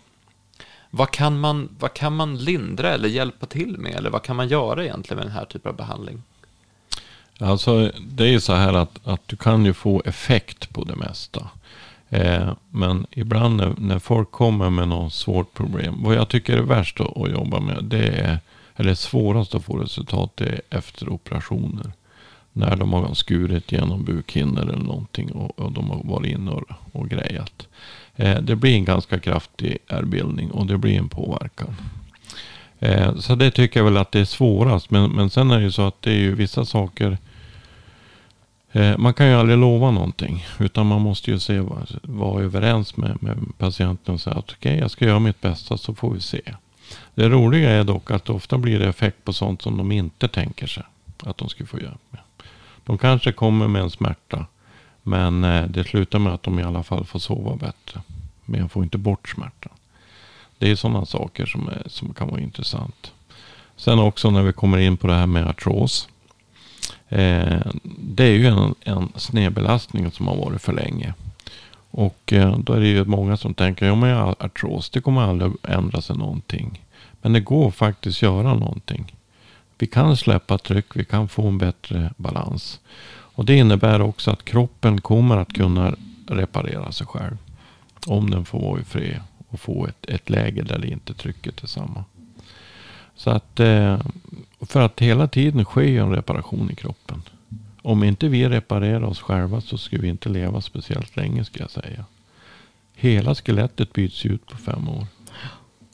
[0.89, 3.95] vad, kan man, vad kan man lindra eller hjälpa till med?
[3.95, 6.23] Eller vad kan man göra egentligen med den här typen av behandling?
[7.39, 10.95] Alltså, det är ju så här att, att du kan ju få effekt på det
[10.95, 11.49] mesta.
[12.09, 16.03] Eh, men ibland när, när, folk kommer med något svårt problem.
[16.03, 17.83] Vad jag tycker är värst att, att jobba med.
[17.83, 18.39] Det är,
[18.75, 20.31] eller svårast att få resultat.
[20.35, 21.91] Det är efter operationer.
[22.53, 25.31] När de har skurit genom bukhinnor eller någonting.
[25.31, 27.67] Och, och de har varit inne och, och grejat.
[28.15, 30.51] Eh, det blir en ganska kraftig ärrbildning.
[30.51, 31.75] Och det blir en påverkan.
[32.79, 34.89] Eh, så det tycker jag väl att det är svårast.
[34.89, 37.17] Men, men sen är det ju så att det är ju vissa saker
[38.75, 40.45] Eh, man kan ju aldrig lova någonting.
[40.59, 41.59] Utan man måste ju se,
[42.01, 45.77] vara överens med, med patienten och säga att okej, okay, jag ska göra mitt bästa
[45.77, 46.41] så får vi se.
[47.15, 50.67] Det roliga är dock att ofta blir det effekt på sånt som de inte tänker
[50.67, 50.83] sig
[51.23, 52.21] att de ska få hjälp med.
[52.85, 54.45] De kanske kommer med en smärta.
[55.03, 58.01] Men eh, det slutar med att de i alla fall får sova bättre.
[58.45, 59.73] Men jag får inte bort smärtan.
[60.57, 63.11] Det är sådana saker som, är, som kan vara intressant.
[63.75, 66.09] Sen också när vi kommer in på det här med artros.
[67.09, 67.61] Eh,
[67.99, 71.13] det är ju en, en snedbelastning som har varit för länge.
[71.91, 75.51] Och eh, då är det ju många som tänker, ja men artros, det kommer aldrig
[75.63, 76.81] ändra sig någonting.
[77.21, 79.15] Men det går faktiskt göra någonting.
[79.77, 82.79] Vi kan släppa tryck, vi kan få en bättre balans.
[83.07, 85.95] Och det innebär också att kroppen kommer att kunna
[86.27, 87.37] reparera sig själv.
[88.07, 91.63] Om den får vara i fred och få ett, ett läge där det inte trycket
[91.63, 92.03] är samma.
[93.15, 93.99] Så att eh,
[94.67, 97.21] för att hela tiden sker en reparation i kroppen.
[97.81, 101.71] Om inte vi reparerar oss själva så skulle vi inte leva speciellt länge ska jag
[101.71, 102.05] säga.
[102.95, 105.07] Hela skelettet byts ut på fem år.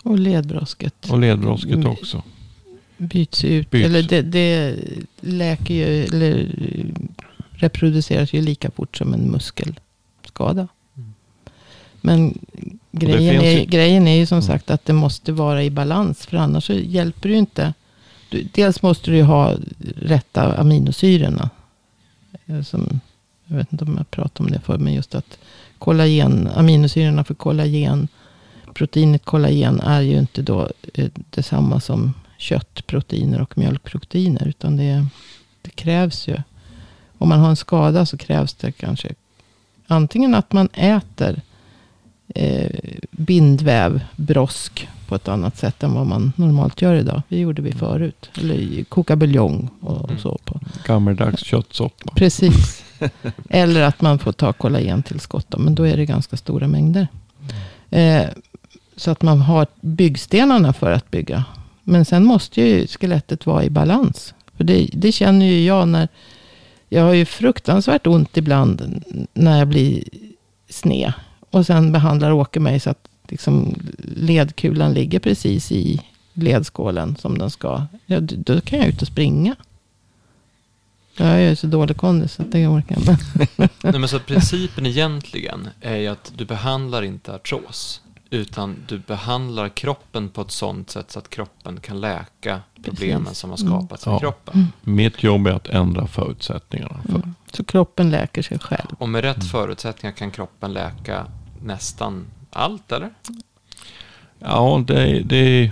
[0.03, 1.09] Och ledbrosket.
[1.09, 2.23] Och ledbrosket också.
[2.97, 3.69] Byts ut.
[3.69, 3.85] Byts.
[3.85, 4.75] Eller det, det
[5.19, 6.47] läker ju, eller
[7.51, 10.67] reproduceras ju lika fort som en muskelskada.
[10.97, 11.13] Mm.
[12.01, 12.39] Men
[12.91, 13.65] grejen är, ju...
[13.65, 14.47] grejen är ju som mm.
[14.47, 16.25] sagt att det måste vara i balans.
[16.25, 17.73] För annars så hjälper det ju inte
[18.31, 19.55] dels måste du ju ha
[19.95, 21.49] rätta aminosyrorna.
[22.45, 22.99] Eh, som,
[23.45, 24.77] jag vet inte om jag pratade om det förr.
[24.77, 25.37] Men just att
[25.77, 28.07] kollagen, aminosyrorna för kollagen.
[28.73, 34.47] Proteinet kollagen är ju inte då eh, detsamma som köttproteiner och mjölkproteiner.
[34.47, 35.05] Utan det,
[35.61, 36.37] det krävs ju.
[37.17, 39.13] Om man har en skada så krävs det kanske
[39.91, 41.41] antingen att man äter
[42.35, 42.69] eh,
[43.11, 47.21] bindväv, brosk på ett annat sätt än vad man normalt gör idag.
[47.29, 48.29] Det gjorde vi förut.
[48.37, 50.21] Eller koka buljong och Mm.
[50.21, 50.37] så.
[50.45, 50.59] På.
[50.85, 52.13] Gammeldags köttsoppa.
[52.15, 52.83] Precis.
[53.49, 55.45] Eller att man får ta kollagentillskott.
[55.49, 57.07] Då, men då är det ganska stora mängder.
[57.89, 58.25] Eh,
[58.95, 61.43] så att man har byggstenarna för att bygga.
[61.83, 64.33] Men sen måste ju skelettet vara i balans.
[64.57, 66.07] För det, det känner ju jag när...
[66.89, 69.03] Jag har ju fruktansvärt ont ibland
[69.33, 70.03] när jag blir
[70.69, 71.13] sned.
[71.51, 73.75] Och sen behandlar Åke mig så att liksom
[74.15, 76.01] ledkulan ligger precis i
[76.33, 77.85] ledskålen som den ska.
[78.05, 79.55] Ja, då kan jag ut och springa.
[81.17, 83.69] Jag är ju så dålig kondis så att det orkar jag inte.
[83.83, 88.01] Nej, men så principen egentligen är ju att du behandlar inte artros.
[88.29, 93.37] Utan du behandlar kroppen på ett sånt sätt så att kroppen kan läka problemen Precis.
[93.39, 93.69] som har Mm.
[93.71, 94.19] skapats i Ja.
[94.19, 94.67] kroppen.
[94.81, 97.01] Mitt jobb är att ändra förutsättningarna.
[97.05, 97.15] För.
[97.15, 97.35] Mm.
[97.53, 98.87] Så kroppen läker sig själv.
[98.97, 101.25] Och med rätt förutsättningar kan kroppen läka
[101.63, 103.09] nästan allt, eller?
[104.39, 105.71] Ja, det, det,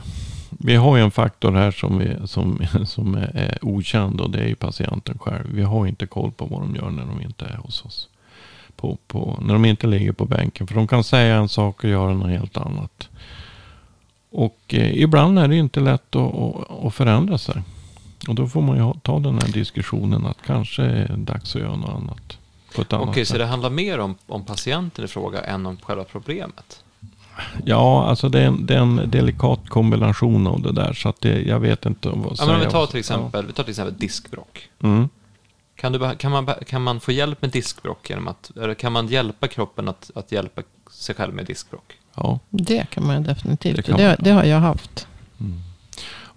[0.50, 4.40] vi har ju en faktor här som, vi, som, som är, är okänd och det
[4.40, 5.48] är ju patienten själv.
[5.54, 8.10] Vi har inte koll på vad de gör när de inte är hos oss.
[8.76, 10.68] På, på, när de inte ligger på bänken.
[10.68, 13.10] För de kan säga en sak och göra något helt annat.
[14.32, 17.62] Och eh, ibland är det inte lätt att, att, att förändra sig.
[18.28, 21.62] Och då får man ju ta den här diskussionen att kanske är det dags att
[21.62, 22.38] göra något annat.
[22.78, 23.40] Okej, så sätt.
[23.40, 26.84] det handlar mer om, om patienten i fråga än om själva problemet?
[27.66, 30.94] Ja, alltså det är, en, det är en delikat kombination av det där.
[30.94, 33.54] Så att det, jag vet inte vad Ja, men om vi tar till exempel, vi
[33.54, 34.70] tar till exempel diskbråck.
[34.80, 34.88] Ja.
[34.88, 35.10] Mm.
[35.76, 39.08] Kan, du, kan, man, kan man få hjälp med diskbråck genom att, eller kan man
[39.08, 40.62] hjälpa kroppen att, att hjälpa
[40.92, 41.98] sig själv med diskbråck?
[42.16, 42.40] Ja.
[42.50, 43.86] Det kan man definitivt.
[43.86, 44.16] Det Det, det, man.
[44.20, 45.08] det har jag haft.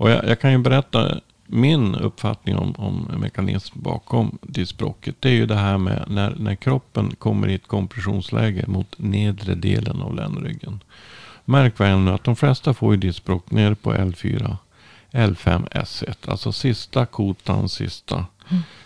[0.02, 1.20] Och jag, jag kan ju berätta
[1.52, 5.16] min uppfattning om, om mekanism bakom diskbråcket.
[5.20, 9.54] Det är ju det här med när, när kroppen kommer i ett kompressionsläge mot nedre
[9.54, 10.80] delen av ländryggen.
[11.44, 14.56] Märk väl nu att de flesta får ju diskbråck ner på L4,
[15.10, 16.30] L5, S1.
[16.30, 18.26] Alltså sista kotan, sista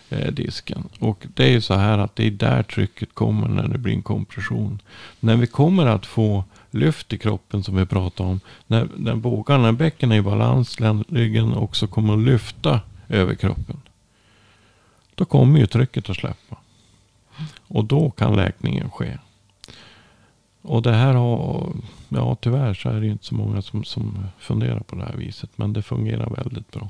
[0.09, 0.89] eh, disken.
[0.99, 3.95] Och det är ju så här att det är där trycket kommer när det blir
[3.95, 4.83] en kompression.
[5.21, 6.45] När vi kommer att få
[6.77, 8.41] lyft i kroppen som vi pratade om.
[8.67, 10.77] När, när bågarna, när bäcken är i balans,
[11.09, 13.81] ryggen också kommer att lyfta över kroppen.
[15.15, 16.57] Då kommer ju trycket att släppa.
[17.69, 19.19] Och då kan läkningen ske.
[20.63, 21.73] Och det här har,
[22.09, 25.51] ja tyvärr så är det inte så många som, som funderar på det här viset.
[25.57, 26.89] Men det fungerar väldigt bra.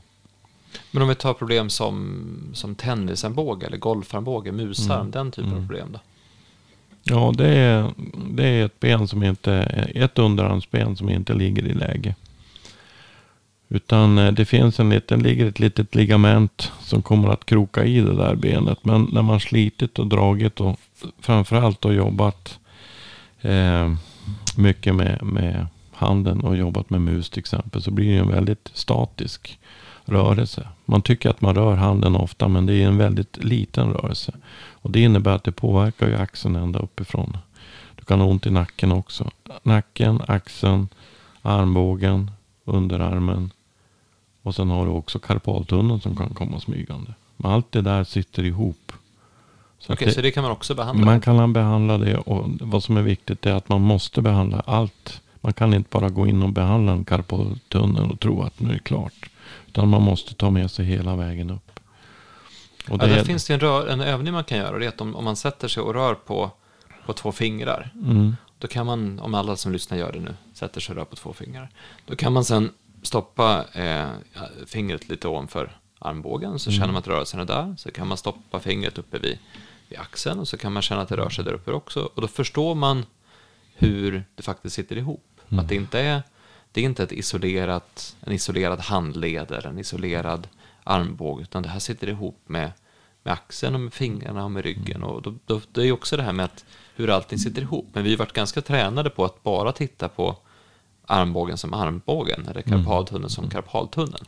[0.90, 2.24] Men om vi tar problem som,
[2.54, 5.10] som tennisarmbåge eller golfarmbåge, musarm, Mm.
[5.10, 5.68] den typen av Mm.
[5.68, 5.98] problem då?
[7.08, 7.90] Ja, det är,
[8.30, 9.52] det är ett ben som inte,
[9.94, 12.14] ett underarmsben som inte ligger i läge.
[13.68, 18.00] Utan eh, det finns en liten, ligger ett litet ligament som kommer att kroka i
[18.00, 18.84] det där benet.
[18.84, 20.80] Men när man slitit och dragit och
[21.20, 22.58] framförallt och jobbat
[23.40, 23.94] eh,
[24.56, 27.82] mycket med, med handen och jobbat med mus till exempel.
[27.82, 29.58] Så blir det en väldigt statisk
[30.06, 30.68] rörelse.
[30.84, 34.32] Man tycker att man rör handen ofta men det är en väldigt liten rörelse.
[34.72, 37.38] Och det innebär att det påverkar ju axeln ända uppifrån.
[37.96, 39.30] Du kan ha ont i nacken också.
[39.62, 40.88] Nacken, axeln,
[41.42, 42.30] armbågen,
[42.64, 43.50] underarmen.
[44.42, 47.14] Och sen har du också karpaltunneln som kan komma smygande.
[47.36, 48.92] Men allt det där sitter ihop.
[49.78, 51.04] Så Okej, det, så det kan man också behandla?
[51.04, 55.20] man kan behandla det och vad som är viktigt är att man måste behandla allt.
[55.40, 58.72] Man kan inte bara gå in och behandla en karpaltunnel och tro att nu är
[58.72, 59.30] det klart.
[59.76, 61.80] Utan man måste ta med sig hela vägen upp.
[62.88, 64.74] Och Ja, det där är- finns det en, rör, en övning man kan göra.
[64.74, 66.50] och Det är att om, om man sätter sig och rör på,
[67.06, 67.90] på två fingrar.
[67.94, 68.36] Mm.
[68.58, 71.16] Då kan man, om alla som lyssnar gör det nu, sätter sig och rör på
[71.16, 71.70] två fingrar.
[72.06, 72.70] Då kan man sen
[73.02, 74.06] stoppa eh,
[74.66, 76.58] fingret lite ovanför armbågen.
[76.58, 77.74] Så känner man att rörelsen är där.
[77.78, 79.38] Så kan man stoppa fingret uppe vid,
[79.88, 80.40] vid axeln.
[80.40, 82.10] Och så kan man känna att det rör sig där uppe också.
[82.14, 83.06] Och då förstår man
[83.74, 85.24] hur det faktiskt sitter ihop.
[85.58, 86.22] Att det inte är,
[86.76, 90.48] det är inte ett isolerat, en isolerad handled eller en isolerad
[90.84, 91.42] armbåge.
[91.42, 92.72] Utan det här sitter ihop med,
[93.22, 95.02] med axeln och med fingrarna och med ryggen.
[95.02, 96.64] Och då, då, det är också det här med att
[96.96, 97.86] hur allting sitter ihop.
[97.92, 100.36] Men vi har varit ganska tränade på att bara titta på
[101.06, 104.24] armbågen som armbågen eller karpaltunneln som karpaltunneln.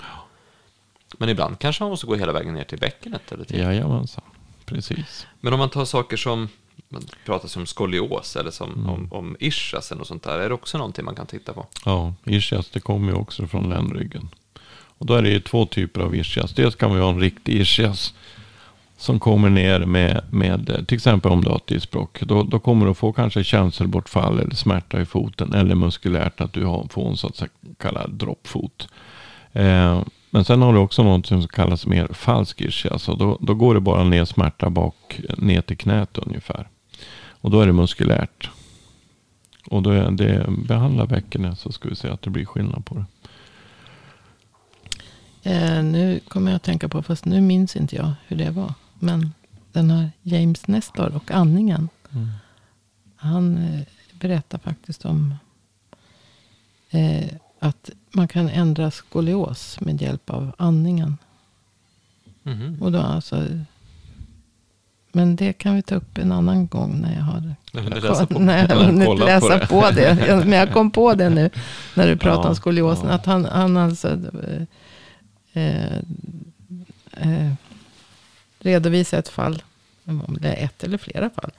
[1.19, 3.33] Men ibland kanske man måste gå hela vägen ner till bäckenet.
[3.33, 3.59] Eller till.
[3.59, 4.25] Jajamensan,
[4.65, 5.27] precis.
[5.41, 6.49] Men om man tar saker som,
[6.89, 10.39] man pratar om skolios eller som, om, om ischias eller något sånt där.
[10.39, 11.67] Är det också någonting man kan titta på?
[11.85, 14.29] Ja, ischias det kommer ju också från ländryggen.
[14.99, 16.55] Och då är det ju två typer av ischias.
[16.55, 18.15] Dels kan vi ha en riktig ischias.
[18.97, 22.21] Som kommer ner med, med till exempel om du har ett diskbråck.
[22.21, 25.55] Då, då kommer du att få kanske känselbortfall eller smärta i foten.
[25.55, 27.43] Eller muskulärt att du har, får en så att
[27.79, 28.89] kallad droppfot.
[29.53, 33.09] Eh, men sen har du också något som kallas mer falsk ischias.
[33.09, 36.69] Och då, då går det bara ner smärta bak ner till knät ungefär.
[37.41, 38.51] Och då är det muskulärt.
[39.71, 42.95] Och då är det behandlar bäckenet så ska vi se att det blir skillnad på
[42.95, 43.05] det.
[45.43, 48.75] Eh, nu kommer jag att tänka på, fast nu minns inte jag hur det var.
[48.99, 49.33] Men
[49.73, 51.89] den här James Nestor och andningen.
[52.11, 52.29] Mm.
[53.17, 53.81] Han eh,
[54.13, 55.35] berättar faktiskt om
[56.91, 57.29] eh,
[57.59, 61.17] att man kan ändra skolios med hjälp av andningen.
[62.43, 62.83] Mhm.
[62.83, 63.47] Och då alltså,
[65.13, 68.39] men det kan vi ta upp en annan gång när jag har vill läsa på.
[68.39, 69.15] när jag hunnit på
[69.49, 69.67] det.
[69.69, 70.25] på det.
[70.29, 71.51] Ja, Men jag kom på det nu
[71.95, 73.07] när du pratade Ja, om skoliosen.
[73.09, 73.15] ja.
[73.15, 74.63] Att han, han alltså eh,
[75.63, 75.99] eh,
[77.13, 77.53] eh,
[78.61, 79.63] redovisade ett fall,
[80.05, 81.51] om det är ett eller flera fall,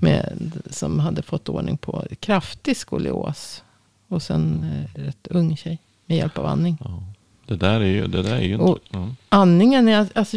[0.00, 3.62] med, som hade fått ordning på kraftig skolios.
[4.08, 6.78] Och sen eh, rätt ung tjej med hjälp av andning.
[6.84, 7.02] Ja.
[7.46, 8.88] Det där är ju, det där är ju Och- inte...
[8.90, 9.08] Ja.
[9.28, 10.36] Andningen är alltså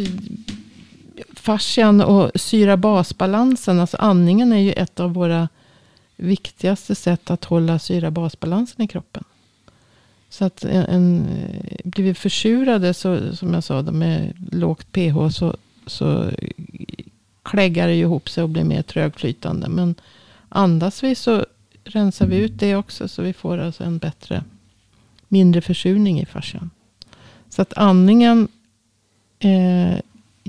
[1.40, 3.80] fascian och syra-basbalansen.
[3.80, 5.48] Alltså andningen är ju ett av våra
[6.16, 9.24] viktigaste sätt att hålla syra-basbalansen i kroppen.
[10.28, 11.26] Så att en, en,
[11.84, 16.30] blir vi försurade, så, som jag sa, med lågt pH, så, så
[17.42, 19.68] kläggar det ju ihop sig och blir mer trögflytande.
[19.68, 19.94] Men
[20.48, 21.46] andas vi så
[21.84, 24.44] rensar vi ut det också, så vi får alltså en bättre,
[25.28, 26.70] mindre försurning i fascian.
[27.48, 28.48] Så att andningen,
[29.38, 29.98] eh,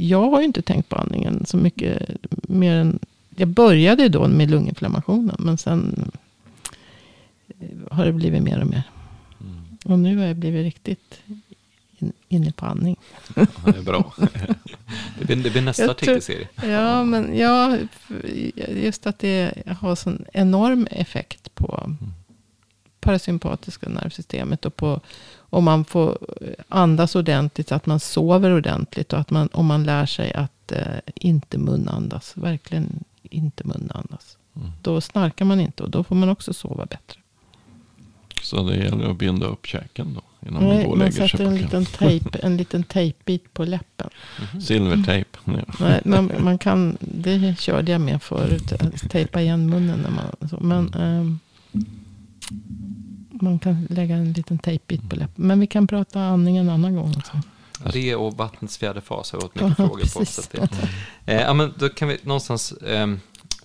[0.07, 2.09] jag har ju inte tänkt på andningen så mycket
[2.43, 2.99] mer än,
[3.35, 6.11] jag började då med lunginflammationen, men sen
[7.91, 8.83] har det blivit mer och mer.
[9.85, 11.19] Och nu har jag blivit riktigt
[11.97, 12.95] in, inne på andning.
[13.35, 14.13] Ja, det är bra.
[15.19, 16.47] Det blir, det blir nästa artikelserie.
[16.63, 17.77] Ja, men ja,
[18.67, 21.95] just att det har sån enorm effekt på
[22.99, 24.65] parasympatiska nervsystemet.
[24.65, 25.01] Och på
[25.51, 26.17] om man får
[26.67, 29.13] andas ordentligt, så att man sover ordentligt.
[29.13, 30.81] Och att man, om man lär sig att eh,
[31.15, 32.33] inte munandas.
[32.37, 34.37] Verkligen inte munandas.
[34.81, 37.19] Då snarkar man inte och då får man också sova bättre.
[38.41, 40.47] Så det gäller att binda upp käken då.
[40.47, 43.65] Innan man Nej, går och man sig sätter en liten, tejp, en liten tejpbit på
[43.65, 44.09] läppen.
[44.61, 45.37] Silvertejp.
[45.43, 45.63] Nej.
[45.75, 48.71] Nej, man, man kan, det körde jag med förut.
[48.71, 49.99] Att tejpa igen munnen.
[49.99, 50.59] När man, så.
[50.59, 51.39] Men ehm,
[53.41, 55.47] man kan lägga en liten tejpbit på läppen.
[55.47, 57.41] Men vi kan prata andning en annan gång också.
[57.93, 60.25] Det och vattnets fjärde fas har jag fått mycket Ja, frågor på.
[60.25, 60.69] Så det,
[61.25, 63.07] eh, ja, men då kan vi någonstans, eh,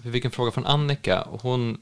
[0.03, 1.79] vi fick en fråga från Annika, hon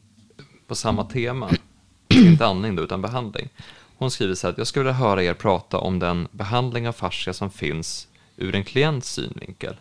[0.66, 1.50] på samma tema,
[2.08, 3.48] inte andning då, utan behandling.
[3.96, 6.92] Hon skriver så här att jag skulle vilja höra er prata om den behandling av
[6.92, 9.76] fascia som finns ur en klients synvinkel.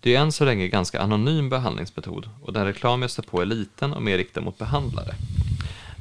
[0.00, 3.46] Det är än så länge ganska anonym behandlingsmetod och den reklam jag står på är
[3.46, 5.14] liten och mer riktad mot behandlare.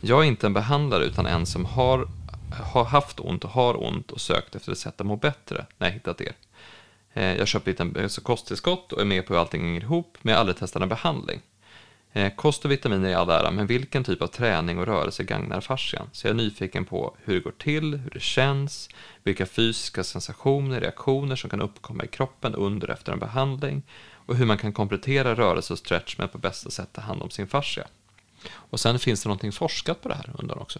[0.01, 2.07] Jag är inte en behandlare utan en som har,
[2.73, 5.87] har haft ont och har ont och sökt efter ett sätt att må bättre när
[5.87, 6.33] jag hittat er.
[7.13, 10.17] Eh, jag köpte lite en- alltså kosttillskott och är med på hur allting hänger ihop,
[10.21, 11.41] men jag har aldrig testat en behandling.
[12.13, 15.61] Eh, kost och vitaminer i all ära, men vilken typ av träning och rörelse gagnar
[15.61, 16.09] fascian?
[16.11, 18.89] Så jag är nyfiken på hur det går till, hur det känns,
[19.23, 23.83] vilka fysiska sensationer, reaktioner som kan uppkomma i kroppen under och efter en behandling
[24.13, 27.21] och hur man kan komplettera rörelse och stretch med att på bästa sätt ta hand
[27.21, 27.87] om sin fascia.
[28.53, 30.79] Och sen finns det någonting forskat på det här undrar också.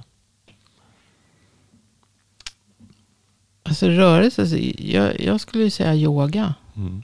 [3.64, 6.54] Alltså rörelse, jag, jag skulle ju säga yoga.
[6.76, 7.04] Mm.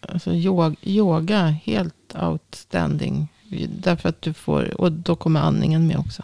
[0.00, 3.28] Alltså yoga, yoga helt outstanding.
[3.68, 6.22] Därför att du får, och då kommer andningen med också.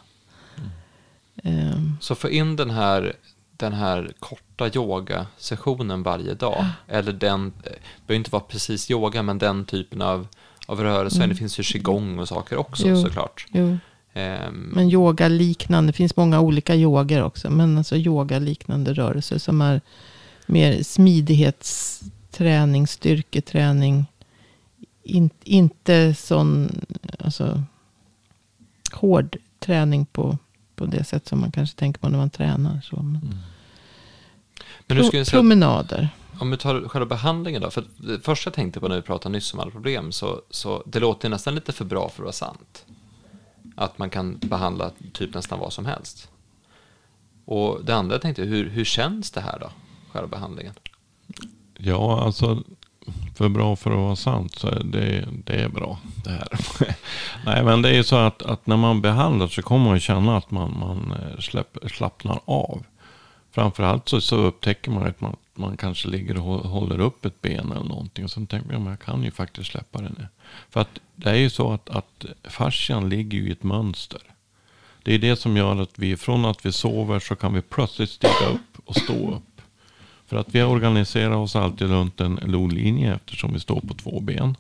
[1.43, 3.13] Ehm, Så få in den här,
[3.57, 6.67] den här korta yogasessionen varje dag.
[6.89, 7.71] Eller den, det
[8.07, 10.29] behöver inte vara precis yoga, men den typen av,
[10.67, 11.27] av rörelser.
[11.27, 13.03] Det finns ju qigong och saker också Jo.
[13.03, 13.47] såklart.
[13.53, 13.79] jo.
[14.13, 17.51] Ehm, Men yoga liknande, det finns många olika yoger också.
[17.51, 19.81] Men alltså yoga liknande rörelser som är
[20.47, 24.07] mer smidighetsträning, styrketräning.
[25.03, 26.71] In, inte sån
[27.19, 27.63] alltså,
[28.93, 30.39] hård träning på,
[30.77, 32.81] på det sätt som man kanske tänker på när man tränar.
[32.85, 32.97] Så.
[32.97, 33.39] Men,
[34.87, 36.09] men nu pro, promenader
[36.39, 37.71] om vi tar själva behandlingen då.
[37.71, 40.83] För det första jag tänkte på när vi pratade nyss om alla problem, så, så
[40.87, 42.87] det låter nästan lite för bra för att vara sant.
[43.77, 46.31] Att man kan behandla typ nästan vad som helst.
[47.45, 49.71] Och det andra jag tänkte, hur, hur känns det här då?
[50.13, 50.75] Själva behandlingen.
[51.79, 52.63] Ja, alltså
[53.35, 56.49] för bra för att vara sant så är det, det är bra det här.
[57.47, 60.37] Nej, men det är ju så att, att när man behandlar så kommer man känna
[60.37, 62.85] att man, man eh, släpp, slappnar av.
[63.53, 67.73] Framförallt så, så upptäcker man att man, man kanske ligger och håller upp ett ben
[67.73, 68.25] eller någonting.
[68.25, 70.27] Och sen tänker man, ja, men jag kan ju faktiskt släppa det nu.
[70.71, 74.21] För att det är ju så att, att fascian ligger ju i ett mönster.
[75.03, 78.11] Det är det som gör att vi från att vi sover så kan vi plötsligt
[78.11, 79.61] stiga upp och stå upp.
[80.27, 84.57] För att vi organiserar oss alltid runt en lodlinje eftersom vi står på två ben.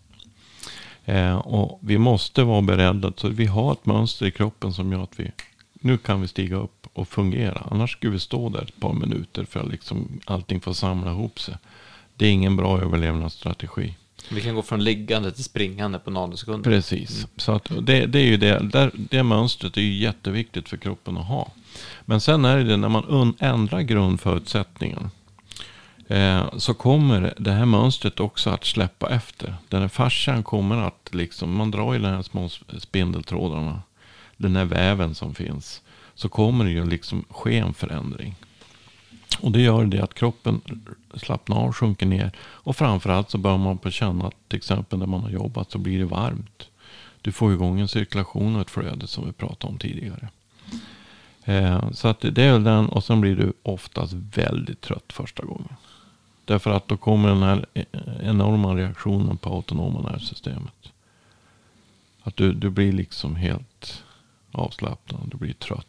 [1.04, 3.12] Eh, och vi måste vara beredda.
[3.16, 5.30] Så vi har ett mönster i kroppen som gör att vi
[5.72, 7.62] nu kan vi stiga upp och fungera.
[7.70, 11.40] Annars skulle vi stå där ett par minuter för att liksom allting får samla ihop
[11.40, 11.54] sig.
[12.16, 13.94] Det är ingen bra överlevnadsstrategi.
[14.30, 16.70] Vi kan gå från liggande till springande på nanosekunder.
[16.70, 17.18] Precis.
[17.18, 17.28] Mm.
[17.36, 18.58] Så att det, det är ju det.
[18.58, 21.50] Där, det mönstret är ju jätteviktigt för kroppen att ha.
[22.04, 25.10] Men sen är det när man ändrar grundförutsättningen.
[26.08, 29.54] Eh, så kommer det här mönstret också att släppa efter.
[29.68, 33.82] Den här fascian kommer att liksom, man drar i de här små spindeltrådarna.
[34.36, 35.82] Den här väven som finns.
[36.14, 38.34] Så kommer det ju liksom ske en förändring.
[39.40, 40.60] Och det gör det att kroppen
[41.14, 42.32] slappnar av, sjunker ner.
[42.38, 45.78] Och framförallt så börjar man på känna att till exempel när man har jobbat så
[45.78, 46.68] blir det varmt.
[47.22, 50.28] Du får igång en cirkulation och ett flöde som vi pratade om tidigare.
[51.44, 55.44] Eh, så att det är väl den och sen blir du oftast väldigt trött första
[55.44, 55.76] gången.
[56.44, 57.84] Därför att då kommer den här e-,
[58.22, 60.92] enorma reaktionen på autonoma nervsystemet.
[62.22, 64.04] Att du, du blir liksom helt
[64.52, 65.86] avslappnad, du blir trött.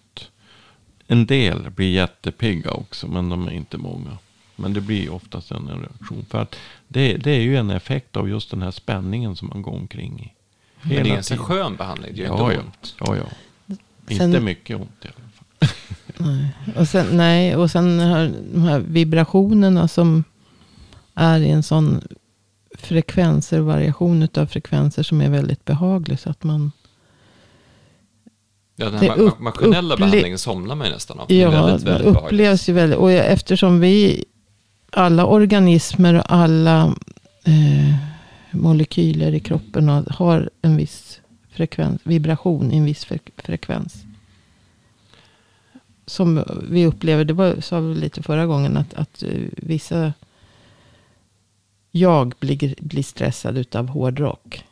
[1.08, 4.18] En del blir jättepigga också, men de är inte många.
[4.56, 6.26] Men det blir oftast en reaktion.
[6.30, 6.56] För att
[6.88, 10.20] det, det är ju en effekt av just den här spänningen som man går omkring
[10.20, 10.34] i.
[10.82, 12.96] Men det är en ganska skön behandling, det gör ja, inte ont.
[13.00, 13.24] Ja, ja.
[14.08, 15.70] Sen, inte mycket ont i alla fall.
[16.28, 16.50] nej.
[16.76, 20.24] Och sen, nej, och sen här, de här vibrationerna som
[21.14, 22.02] är i en sån
[22.78, 26.20] frekvenser, variation av frekvenser som är väldigt behaglig.
[26.20, 26.72] Så att man...
[28.76, 31.32] Ja, den här upp, maskinella behandlingen somnar man ju nästan av.
[31.32, 33.00] Ja, väldigt, väldigt det upplevs ju väldigt.
[33.00, 34.26] Och eftersom vi,
[34.92, 36.96] alla organismer och alla
[37.44, 37.96] eh,
[38.52, 43.08] molekyler i kroppen har en viss frekvens, vibration i en viss
[43.38, 44.04] frekvens.
[46.06, 50.14] Som vi upplever, det var, sa vi lite förra gången, att, att eh, vissa
[51.92, 54.64] jag blir, blir stressad utav hårdrock.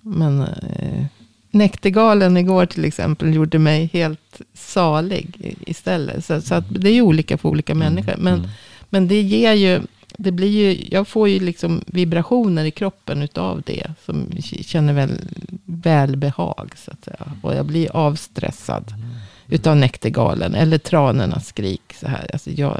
[0.00, 1.04] Men eh,
[1.50, 6.24] Näktergalen igår till exempel gjorde mig helt salig istället.
[6.24, 7.84] Så, så det är ju olika för olika mm.
[7.84, 8.14] människor.
[8.18, 8.50] Men, mm.
[8.90, 9.80] men det ger ju,
[10.16, 13.86] det blir ju, jag får ju liksom vibrationer i kroppen utav det.
[14.06, 15.10] Som känner väl
[15.64, 17.32] välbehag så att säga.
[17.42, 19.08] Och jag blir avstressad mm.
[19.48, 20.54] utav näktergalen.
[20.54, 22.30] Eller tranornas skrik så här.
[22.32, 22.78] Alltså jag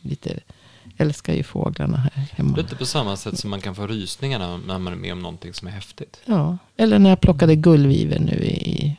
[0.00, 0.30] lite
[0.98, 2.56] älskar ju fåglarna här hemma.
[2.56, 5.54] Lite på samma sätt som man kan få rysningarna när man är med om någonting
[5.54, 6.20] som är häftigt.
[6.24, 8.96] Ja, eller när jag plockade gullviver nu i,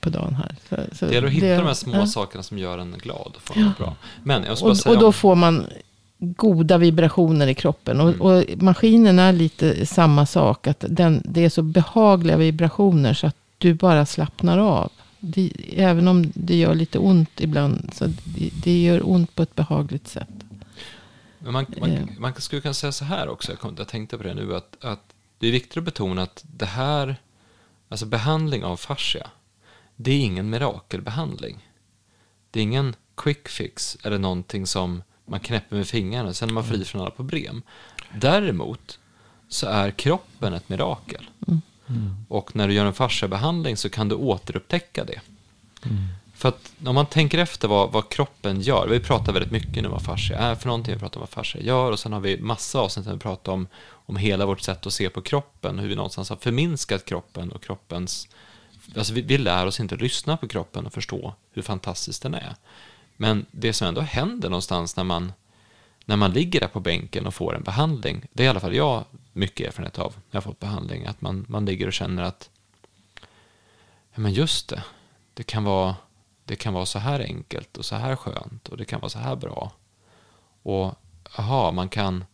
[0.00, 0.56] på dagen här.
[0.68, 2.06] Så, så det gäller att hitta det, de här små ja.
[2.06, 3.32] sakerna som gör en glad.
[3.50, 3.72] Och, ja.
[3.78, 3.96] bra.
[4.22, 5.66] Men jag och, och då får man
[6.18, 8.00] goda vibrationer i kroppen.
[8.00, 8.20] Och, mm.
[8.20, 10.66] och, maskinen är lite samma sak.
[10.66, 14.92] Att den, det är så behagliga vibrationer så att du bara slappnar av.
[15.20, 17.90] Det, även om det gör lite ont ibland.
[17.94, 20.43] Så det, det gör ont på ett behagligt sätt.
[21.44, 22.06] Men man, man, eh.
[22.18, 25.14] man skulle kunna säga så här också, jag, jag tänkte på det nu, att, att
[25.38, 27.16] det är viktigt att betona att det här,
[27.88, 29.30] alltså behandling av fascia,
[29.96, 31.68] det är ingen mirakelbehandling.
[32.50, 36.52] Det är ingen quick fix eller någonting som man knäpper med fingrarna och sen är
[36.52, 37.62] man fri från alla problem.
[38.14, 38.98] Däremot
[39.48, 41.30] så är kroppen ett mirakel.
[41.88, 42.24] Mm.
[42.28, 45.20] Och när du gör en fasciabehandling så kan du återupptäcka det.
[45.82, 45.98] Mm.
[46.44, 49.84] För att om man tänker efter vad, vad kroppen gör, vi pratar väldigt mycket nu
[49.84, 52.20] om vad fascia är för någonting, vi pratar om vad fascia gör och sen har
[52.20, 55.78] vi massa avsnitt där vi pratar om, om hela vårt sätt att se på kroppen,
[55.78, 58.28] hur vi någonstans har förminskat kroppen och kroppens,
[58.96, 62.54] alltså vi, vi lär oss inte lyssna på kroppen och förstå hur fantastisk den är.
[63.16, 65.32] Men det som ändå händer någonstans när man,
[66.04, 68.74] när man ligger där på bänken och får en behandling, det är i alla fall
[68.74, 72.22] jag mycket erfarenhet av, när jag har fått behandling, att man, man ligger och känner
[72.22, 72.50] att,
[74.14, 74.82] ja men just det,
[75.34, 75.94] det kan vara
[76.44, 79.18] det kan vara så här enkelt och så här skönt och det kan vara så
[79.18, 79.72] här bra.
[80.62, 80.94] Och
[81.38, 82.24] aha, man kan,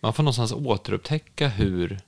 [0.00, 2.00] man får någonstans återupptäcka hur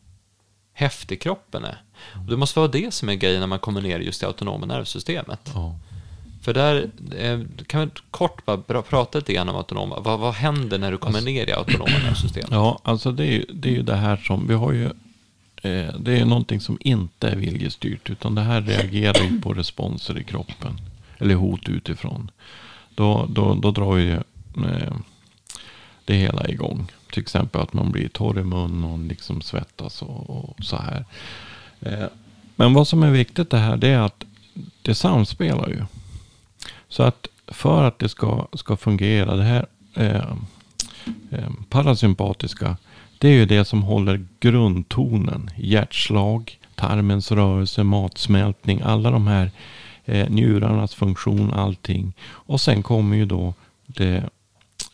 [0.72, 1.82] häftig kroppen är.
[2.14, 4.66] Och det måste vara det som är grejen när man kommer ner just i autonoma
[4.66, 5.50] nervsystemet.
[5.54, 5.78] Ja.
[6.42, 10.00] För där eh, kan vi kort bara prata lite grann om autonoma.
[10.00, 12.48] Vad, vad händer när du kommer alltså, ner i autonoma nervsystemet?
[12.50, 14.84] Ja, alltså det är ju det, är ju det här som vi har ju.
[15.62, 18.10] Eh, det är någonting som inte är viljestyrt.
[18.10, 20.80] Utan det här reagerar ju på responser i kroppen
[21.22, 22.30] eller hot utifrån.
[22.94, 24.92] Då, då, då drar ju eh,
[26.04, 26.92] det hela igång.
[27.12, 31.04] Till exempel att man blir torr i munnen och liksom svettas och, och så här.
[31.80, 32.06] Eh,
[32.56, 34.24] men vad som är viktigt det här det är att
[34.82, 35.84] det samspelar ju.
[36.88, 40.32] Så att för att det ska, ska fungera, det här eh,
[41.30, 42.76] eh, parasympatiska,
[43.18, 45.50] det är ju det som håller grundtonen.
[45.56, 49.50] Hjärtslag, tarmens rörelse, matsmältning, alla de här
[50.04, 52.12] eh, njurarnas funktion, allting.
[52.22, 53.54] Och sen kommer ju då
[53.86, 54.24] det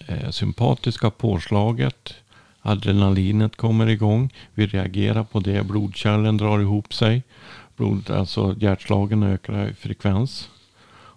[0.07, 2.15] eh, sympatiska påslaget.
[2.63, 4.33] adrenalinet kommer igång.
[4.55, 5.67] Vi reagerar på det.
[5.67, 7.23] Blodkärlen drar ihop sig.
[7.77, 10.49] Blod, alltså hjärtslagen ökar i frekvens.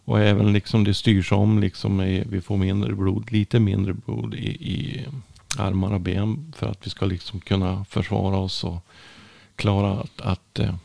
[0.05, 1.59] Och även liksom det styrs om.
[1.59, 1.97] Liksom
[2.29, 5.05] vi får mindre blod, lite mindre blod i, i
[5.57, 6.53] armar och ben.
[6.57, 8.85] För att vi ska liksom kunna försvara oss och
[9.55, 10.75] klara att, att, eh,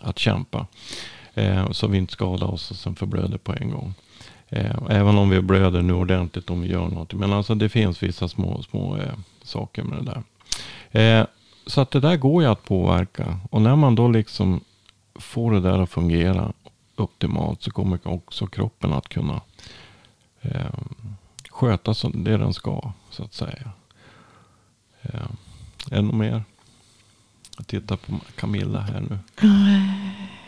[0.00, 0.66] att kämpa.
[1.34, 3.94] Eh, så vi inte skadar oss och sen förblöder på en gång.
[4.48, 7.12] Eh, även om vi blöder nu ordentligt om vi gör något.
[7.12, 10.22] Men alltså det finns vissa små, små eh, saker med det där.
[11.00, 11.26] Eh,
[11.66, 13.38] så att det där går ju att påverka.
[13.50, 14.60] Och när man då liksom
[15.14, 16.52] får det där att fungera
[16.96, 19.40] optimalt så kommer också kroppen att kunna
[20.40, 20.74] eh,
[21.50, 22.92] sköta det den ska.
[23.10, 23.70] Så att säga.
[25.02, 25.30] Eh,
[25.90, 26.44] ännu mer.
[27.56, 29.18] Jag tittar på Camilla här nu.
[29.48, 30.39] Eh.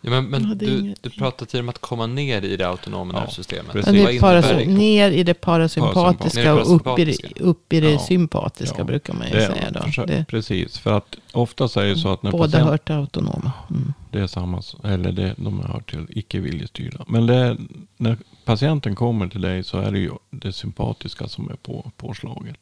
[0.00, 3.14] Ja, men men du, inget- du pratade tidigare om att komma ner i det autonoma
[3.14, 3.72] Ja, nervsystemet.
[3.72, 3.94] precis.
[3.94, 4.72] Ja, det är parasy- det?
[4.72, 7.98] ner i det parasympatiska och upp i det, upp i det Ja.
[7.98, 8.84] sympatiska Ja.
[8.84, 9.80] brukar man ju Det, säga då.
[9.80, 13.52] försök- Det, Precis, för att ofta säger så att när båda patient, hör till autonoma.
[13.70, 13.92] Mm.
[14.10, 17.04] det är samma, eller det, de hör till icke viljestyrda.
[17.08, 17.56] Men det,
[17.96, 22.60] när patienten kommer till dig så är det ju det sympatiska som är på, påslaget.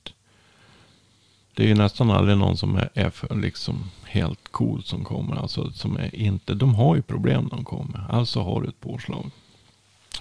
[1.54, 5.36] Det är ju nästan aldrig någon som är, är för liksom helt cool som kommer.
[5.36, 8.06] Alltså som är inte, de har ju problem när de kommer.
[8.10, 9.30] Alltså har du ett påslag.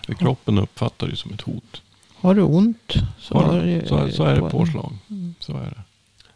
[0.05, 1.81] För kroppen uppfattar det som ett hot.
[2.15, 4.93] Har du ont så, Har har du- så, så är det på- påslag.
[5.39, 5.81] Så är det.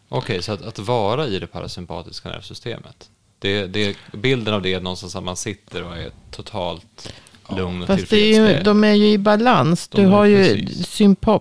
[0.09, 3.09] Okej, så att, att vara i det parasympatiska nervsystemet.
[3.39, 7.13] Det, det, bilden av det är någonstans att man sitter och är totalt
[7.55, 9.87] lugn och Fast det är ju, de är ju i balans.
[9.87, 10.67] De Du har ju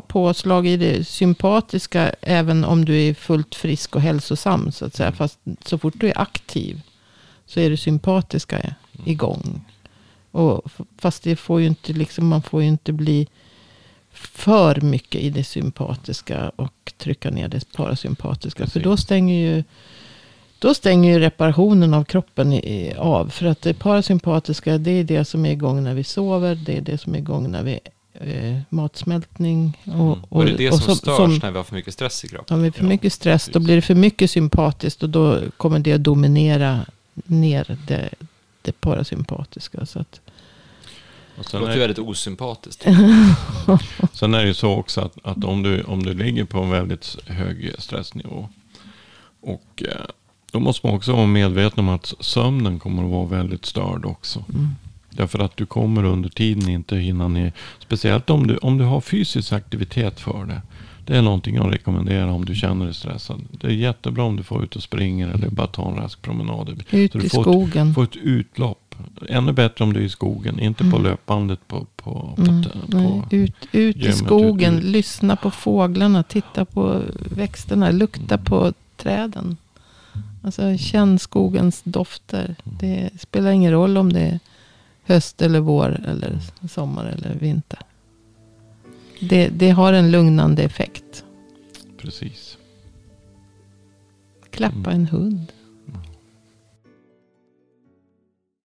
[0.07, 4.73] påslag i det sympatiska även om du är fullt frisk och hälsosam.
[4.73, 5.07] Så att säga.
[5.07, 5.17] Mm.
[5.17, 6.81] Fast så fort du är aktiv
[7.47, 9.11] så är det sympatiska Mm.
[9.11, 9.65] igång.
[10.31, 10.63] Och,
[10.99, 13.27] fast det får ju inte, liksom, man får ju inte bli
[14.13, 18.59] för mycket i det sympatiska och trycka ner det parasympatiska.
[18.59, 18.83] För Precis.
[18.83, 19.65] då stänger ju
[20.67, 23.29] då stänger ju reparationen av kroppen i, av.
[23.29, 26.55] För att det parasympatiska det är det som är igång när vi sover.
[26.55, 27.81] Det är det som är igång när vi
[28.15, 29.79] eh, matsmältning.
[29.85, 30.25] Och, Mm.
[30.29, 32.57] Och, det är det och som störs när vi har för mycket stress i kroppen.
[32.57, 35.03] Har vi för Ja, mycket stress då blir det för mycket sympatiskt.
[35.03, 36.81] Och då kommer det att dominera
[37.15, 38.11] ner det,
[38.63, 39.87] det parasympatiska.
[39.87, 40.21] Så att,
[41.37, 42.83] Och Det sen låter är, ju väldigt osympatiskt.
[44.13, 46.71] Sen är det ju så också att, att om, du, om du ligger på en
[46.71, 48.49] väldigt hög stressnivå.
[49.41, 50.07] Och eh,
[50.57, 54.45] då måste man också vara medveten om att sömnen kommer att vara väldigt störd också.
[54.55, 54.69] mm.
[55.11, 57.53] Därför att du kommer under tiden inte hinna ner.
[57.79, 60.63] Speciellt om du, om du har fysisk aktivitet för det.
[61.07, 63.41] Det är någonting jag rekommenderar om du känner dig stressad.
[63.61, 66.83] Det är jättebra om du får ut och springer eller bara tar en rask promenad.
[66.91, 67.95] Ut Så du i får ett- skogen.
[67.95, 68.95] Få ett utlopp.
[69.29, 70.61] Ännu bättre om du är i skogen.
[70.61, 71.03] Inte på Mm.
[71.03, 76.23] löpbandet på, på, på, Mm, på, ut ut i gymmet, skogen, ut- lyssna på fåglarna,
[76.23, 79.57] titta på växterna, lukta på träden.
[80.47, 82.57] Alltså känn skogens dofter.
[82.65, 84.41] Det spelar ingen roll om det är
[85.03, 86.39] höst eller vår eller
[86.69, 87.79] sommar eller vinter.
[89.21, 91.25] Det, det har en lugnande effekt.
[91.99, 92.59] Precis.
[94.51, 95.53] Klappa en hund.